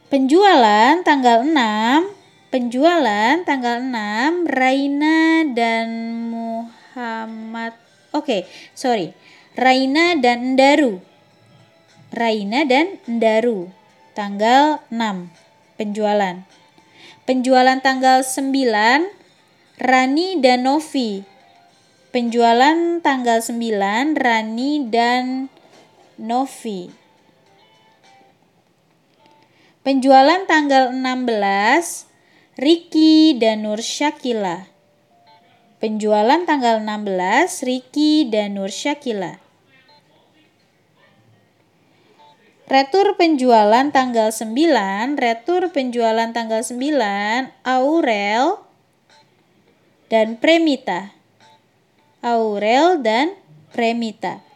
Penjualan 0.07 1.03
tanggal 1.03 1.43
6, 1.43 2.15
penjualan 2.55 3.43
tanggal 3.43 3.83
6 3.83 4.47
Raina 4.47 5.43
dan 5.51 5.87
Muhammad. 6.31 7.75
Oke, 8.15 8.23
okay, 8.23 8.41
sorry. 8.79 9.11
Raina 9.59 10.15
dan 10.15 10.55
Endaru. 10.55 11.03
Raina 12.15 12.63
dan 12.71 13.03
Endaru. 13.11 13.67
Tanggal 14.15 14.79
6 14.95 15.27
penjualan. 15.75 16.47
Penjualan 17.27 17.83
tanggal 17.83 18.23
9 18.23 19.26
Rani 19.77 20.41
dan 20.41 20.65
Novi. 20.65 21.21
Penjualan 22.09 22.97
tanggal 23.05 23.45
9 23.45 24.17
Rani 24.17 24.89
dan 24.89 25.53
Novi. 26.17 26.89
Penjualan 29.85 30.49
tanggal 30.49 30.97
16 30.97 32.57
Riki 32.57 33.37
dan 33.37 33.69
Nur 33.69 33.85
Syakila. 33.85 34.65
Penjualan 35.77 36.41
tanggal 36.49 36.81
16 36.81 37.69
Riki 37.69 38.33
dan 38.33 38.57
Nur 38.57 38.73
Syakila. 38.73 39.37
Retur 42.65 43.21
penjualan 43.21 43.93
tanggal 43.93 44.33
9, 44.33 45.21
retur 45.21 45.69
penjualan 45.69 46.33
tanggal 46.33 46.65
9 46.65 47.53
Aurel 47.61 48.66
dan 50.07 50.39
Premita. 50.39 51.15
Aurel 52.23 52.99
dan 53.03 53.35
Premita. 53.71 54.47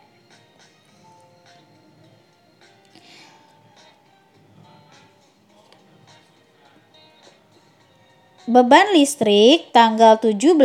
Beban 8.50 8.90
listrik 8.90 9.70
tanggal 9.70 10.18
17 10.18 10.58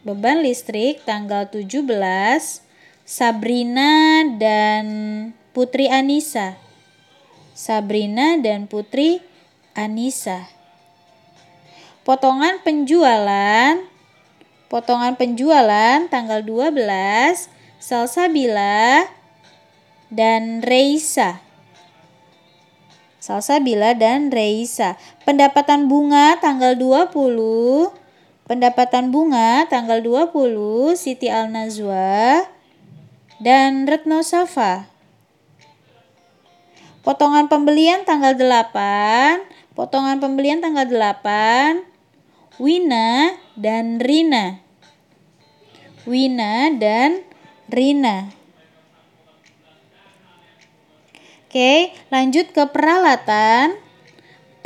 Beban 0.00 0.40
listrik 0.40 1.04
tanggal 1.04 1.44
17 1.44 1.84
Sabrina 3.04 4.24
dan 4.40 4.84
Putri 5.52 5.92
Anissa 5.92 6.56
Sabrina 7.52 8.40
dan 8.40 8.64
Putri 8.64 9.20
Anissa 9.76 10.48
Potongan 12.08 12.64
penjualan 12.64 13.84
Potongan 14.72 15.20
penjualan 15.20 16.08
tanggal 16.08 16.40
12 16.40 16.80
Salsabila 17.76 19.04
dan 20.08 20.64
Reisa 20.64 21.44
Salsabila 23.20 23.92
dan 23.92 24.32
Reisa. 24.32 24.96
Pendapatan 25.28 25.84
bunga 25.84 26.40
tanggal 26.40 26.80
20. 26.80 27.12
Pendapatan 28.48 29.12
bunga 29.12 29.68
tanggal 29.68 30.00
20 30.00 30.96
Siti 30.96 31.28
Al-Nazwa 31.28 32.48
dan 33.36 33.84
Retno 33.84 34.24
Safa. 34.24 34.88
Potongan 37.04 37.52
pembelian 37.52 38.08
tanggal 38.08 38.32
8. 38.32 39.76
Potongan 39.76 40.24
pembelian 40.24 40.64
tanggal 40.64 40.88
8. 40.88 41.97
Wina 42.58 43.38
dan 43.54 44.02
Rina. 44.02 44.58
Wina 46.02 46.74
dan 46.74 47.22
Rina. 47.70 48.34
Oke, 51.46 51.94
lanjut 52.10 52.50
ke 52.50 52.66
peralatan. 52.66 53.78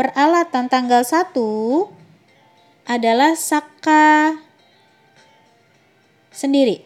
Peralatan 0.01 0.73
tanggal 0.73 1.05
1 1.05 1.37
adalah 2.89 3.37
Saka 3.37 4.41
sendiri. 6.33 6.81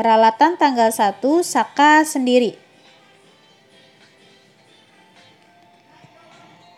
Peralatan 0.00 0.56
tanggal 0.56 0.90
1 0.90 1.20
Saka 1.44 2.08
sendiri. 2.08 2.56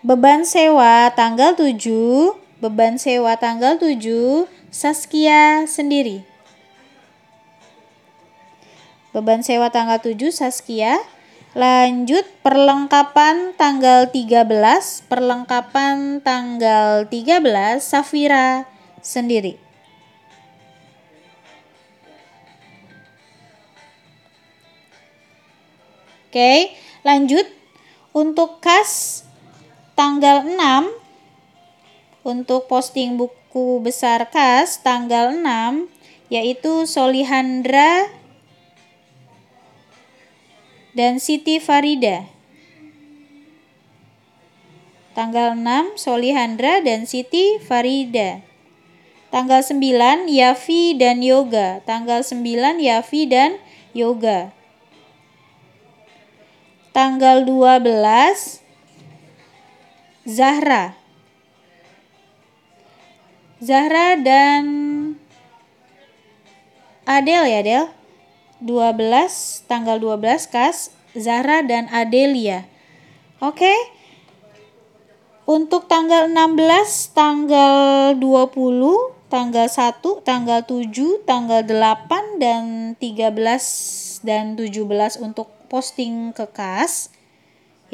Beban 0.02 0.42
sewa 0.42 1.08
tanggal 1.14 1.54
7, 1.54 2.45
beban 2.62 2.96
sewa 2.96 3.36
tanggal 3.36 3.76
7 3.80 4.48
Saskia 4.72 5.64
sendiri. 5.68 6.24
Beban 9.16 9.40
sewa 9.40 9.72
tanggal 9.72 10.00
7 10.00 10.16
Saskia 10.32 11.00
Lanjut 11.56 12.28
perlengkapan 12.44 13.56
tanggal 13.56 14.12
13, 14.12 15.08
perlengkapan 15.08 16.20
tanggal 16.20 17.08
13 17.08 17.80
Safira 17.80 18.68
sendiri. 19.00 19.56
Oke, 26.28 26.76
lanjut 27.08 27.48
untuk 28.12 28.60
kas 28.60 29.24
tanggal 29.96 30.44
6 30.44 31.05
untuk 32.26 32.66
posting 32.66 33.14
buku 33.14 33.78
besar 33.78 34.26
kas 34.26 34.82
tanggal 34.82 35.30
6 35.30 35.86
yaitu 36.26 36.82
Solihandra 36.90 38.10
dan 40.90 41.22
Siti 41.22 41.62
Farida. 41.62 42.26
Tanggal 45.14 45.54
6 45.54 45.94
Solihandra 46.02 46.82
dan 46.82 47.06
Siti 47.06 47.62
Farida. 47.62 48.42
Tanggal 49.30 49.62
9 49.62 50.26
Yafi 50.26 50.98
dan 50.98 51.22
Yoga. 51.22 51.78
Tanggal 51.86 52.26
9 52.26 52.42
Yafi 52.82 53.22
dan 53.30 53.62
Yoga. 53.94 54.50
Tanggal 56.90 57.46
12 57.46 58.66
Zahra. 60.26 61.05
Zahra 63.56 64.20
dan 64.20 64.64
Adel 67.08 67.48
ya 67.48 67.64
Adel. 67.64 67.84
12 68.60 69.68
tanggal 69.68 69.96
12 69.96 70.52
kas 70.52 70.92
Zahra 71.16 71.64
dan 71.64 71.88
Adelia. 71.88 72.68
Oke. 73.40 73.72
Untuk 75.46 75.86
tanggal 75.86 76.26
16, 76.26 77.14
tanggal 77.14 78.12
20, 78.18 79.30
tanggal 79.30 79.68
1, 79.70 80.26
tanggal 80.26 80.60
7, 80.66 81.22
tanggal 81.22 81.62
8 81.62 82.42
dan 82.42 82.92
13 82.98 84.26
dan 84.26 84.58
17 84.58 85.22
untuk 85.22 85.46
posting 85.70 86.34
ke 86.34 86.50
kas. 86.50 87.14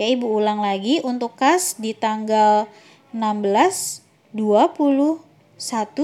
Ya, 0.01 0.09
Ibu 0.09 0.41
ulang 0.41 0.65
lagi 0.65 1.05
untuk 1.05 1.37
kas 1.37 1.77
di 1.77 1.93
tanggal 1.93 2.65
16, 3.13 4.01
20, 4.33 5.32
1, 5.63 5.95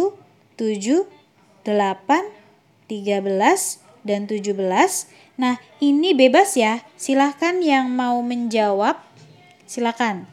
7, 0.54 1.02
8, 1.66 1.66
13 2.86 3.82
dan 4.06 4.30
17. 4.30 4.54
Nah, 5.34 5.58
ini 5.82 6.14
bebas 6.14 6.54
ya. 6.54 6.86
Silahkan 6.94 7.58
yang 7.58 7.90
mau 7.90 8.22
menjawab, 8.22 9.02
silakan. 9.66 10.30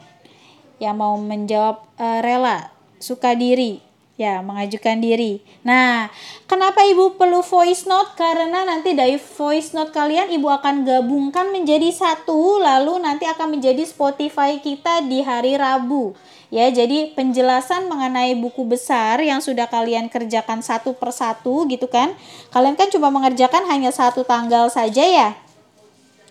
Yang 0.78 0.96
mau 1.02 1.18
menjawab 1.18 1.82
uh, 1.98 2.20
rela, 2.22 2.70
suka 3.02 3.34
diri, 3.34 3.82
ya 4.16 4.46
mengajukan 4.46 5.02
diri. 5.02 5.44
Nah, 5.66 6.14
kenapa 6.48 6.84
Ibu 6.86 7.20
perlu 7.20 7.42
voice 7.42 7.88
note? 7.88 8.14
Karena 8.14 8.64
nanti 8.64 8.94
dari 8.94 9.18
voice 9.18 9.76
note 9.76 9.92
kalian 9.92 10.32
Ibu 10.32 10.48
akan 10.62 10.86
gabungkan 10.88 11.52
menjadi 11.52 11.92
satu, 11.92 12.60
lalu 12.60 13.02
nanti 13.04 13.26
akan 13.26 13.60
menjadi 13.60 13.84
Spotify 13.84 14.60
kita 14.60 15.04
di 15.04 15.24
hari 15.24 15.58
Rabu. 15.60 16.16
Ya, 16.54 16.70
jadi 16.70 17.10
penjelasan 17.18 17.90
mengenai 17.90 18.38
buku 18.38 18.70
besar 18.70 19.18
yang 19.22 19.42
sudah 19.42 19.66
kalian 19.66 20.14
kerjakan 20.14 20.62
satu 20.62 20.94
persatu 20.94 21.66
gitu 21.66 21.90
kan. 21.90 22.14
Kalian 22.54 22.78
kan 22.78 22.88
cuma 22.94 23.10
mengerjakan 23.10 23.66
hanya 23.66 23.90
satu 23.90 24.22
tanggal 24.22 24.70
saja 24.70 25.02
ya. 25.02 25.30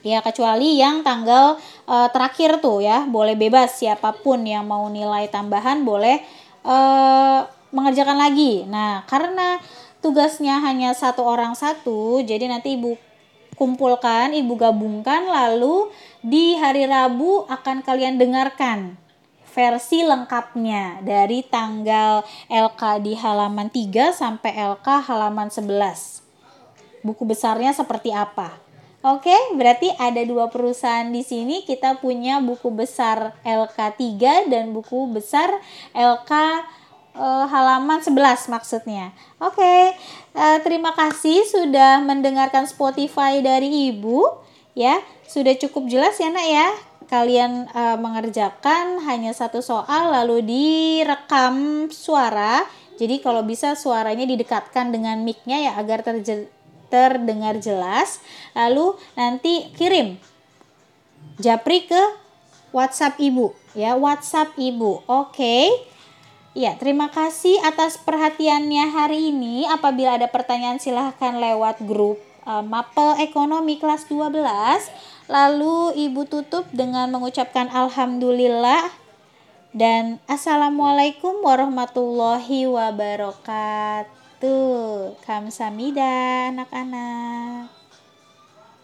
Ya, 0.04 0.20
kecuali 0.20 0.76
yang 0.78 1.00
tanggal 1.00 1.56
uh, 1.88 2.08
terakhir 2.12 2.60
tuh 2.60 2.84
ya, 2.84 3.08
boleh 3.08 3.34
bebas 3.34 3.80
siapa 3.80 4.12
pun 4.12 4.44
yang 4.44 4.68
mau 4.68 4.86
nilai 4.92 5.26
tambahan 5.32 5.80
boleh 5.80 6.20
uh, 6.62 7.48
mengerjakan 7.72 8.20
lagi. 8.20 8.68
Nah, 8.68 9.02
karena 9.08 9.58
tugasnya 10.04 10.60
hanya 10.60 10.92
satu 10.92 11.24
orang 11.24 11.56
satu, 11.56 12.20
jadi 12.20 12.52
nanti 12.52 12.76
ibu 12.76 13.00
kumpulkan, 13.56 14.36
ibu 14.36 14.54
gabungkan, 14.60 15.24
lalu 15.24 15.88
di 16.20 16.54
hari 16.60 16.84
Rabu 16.84 17.48
akan 17.48 17.80
kalian 17.80 18.20
dengarkan 18.20 19.00
versi 19.54 20.02
lengkapnya 20.02 20.98
dari 21.06 21.46
tanggal 21.46 22.26
LK 22.50 22.82
di 23.06 23.14
halaman 23.14 23.70
3 23.70 24.10
sampai 24.10 24.52
LK 24.74 25.06
halaman 25.06 25.48
11. 25.48 27.06
Buku 27.06 27.22
besarnya 27.22 27.70
seperti 27.70 28.10
apa? 28.10 28.58
Oke, 29.04 29.36
berarti 29.54 29.92
ada 30.00 30.24
dua 30.24 30.48
perusahaan 30.48 31.04
di 31.12 31.20
sini. 31.20 31.60
Kita 31.62 32.00
punya 32.00 32.40
buku 32.40 32.72
besar 32.72 33.36
LK3 33.44 34.48
dan 34.48 34.72
buku 34.72 35.12
besar 35.12 35.52
LK 35.92 36.32
uh, 37.12 37.44
halaman 37.44 38.00
11 38.00 38.48
maksudnya. 38.48 39.12
Oke, 39.38 39.60
okay. 39.60 39.82
eh, 40.34 40.58
terima 40.64 40.96
kasih 40.96 41.44
sudah 41.44 42.00
mendengarkan 42.00 42.64
Spotify 42.64 43.44
dari 43.44 43.92
Ibu. 43.92 44.40
Ya, 44.74 44.98
sudah 45.28 45.54
cukup 45.54 45.86
jelas 45.86 46.18
ya 46.18 46.32
nak 46.32 46.48
ya. 46.48 46.68
Kalian 47.06 47.68
uh, 47.70 48.00
mengerjakan 48.00 49.04
hanya 49.04 49.30
satu 49.36 49.60
soal 49.60 50.10
lalu 50.12 50.40
direkam 50.44 51.86
suara. 51.92 52.64
Jadi 52.94 53.20
kalau 53.20 53.42
bisa 53.42 53.74
suaranya 53.74 54.24
didekatkan 54.24 54.94
dengan 54.94 55.20
mic-nya 55.26 55.60
ya 55.60 55.72
agar 55.76 56.06
terdengar 56.88 57.58
jelas. 57.58 58.22
Lalu 58.54 58.94
nanti 59.18 59.68
kirim 59.74 60.16
japri 61.42 61.84
ke 61.90 62.02
WhatsApp 62.70 63.18
Ibu 63.18 63.54
ya, 63.76 63.98
WhatsApp 63.98 64.54
Ibu. 64.56 65.04
Oke. 65.04 65.34
Okay. 65.34 65.66
Ya, 66.54 66.78
terima 66.78 67.10
kasih 67.10 67.58
atas 67.66 67.98
perhatiannya 67.98 68.94
hari 68.94 69.34
ini. 69.34 69.66
Apabila 69.66 70.14
ada 70.14 70.30
pertanyaan 70.30 70.78
silahkan 70.78 71.34
lewat 71.34 71.82
grup 71.82 72.22
uh, 72.46 72.62
Mapel 72.62 73.18
Ekonomi 73.26 73.82
kelas 73.82 74.06
12. 74.06 74.38
Lalu 75.24 75.96
Ibu 75.96 76.28
tutup 76.28 76.68
dengan 76.68 77.08
mengucapkan 77.08 77.72
Alhamdulillah 77.72 78.92
dan 79.72 80.20
Assalamualaikum 80.28 81.40
warahmatullahi 81.40 82.68
wabarakatuh. 82.68 84.04
Kamsamida 85.24 86.52
anak-anak. 86.52 87.83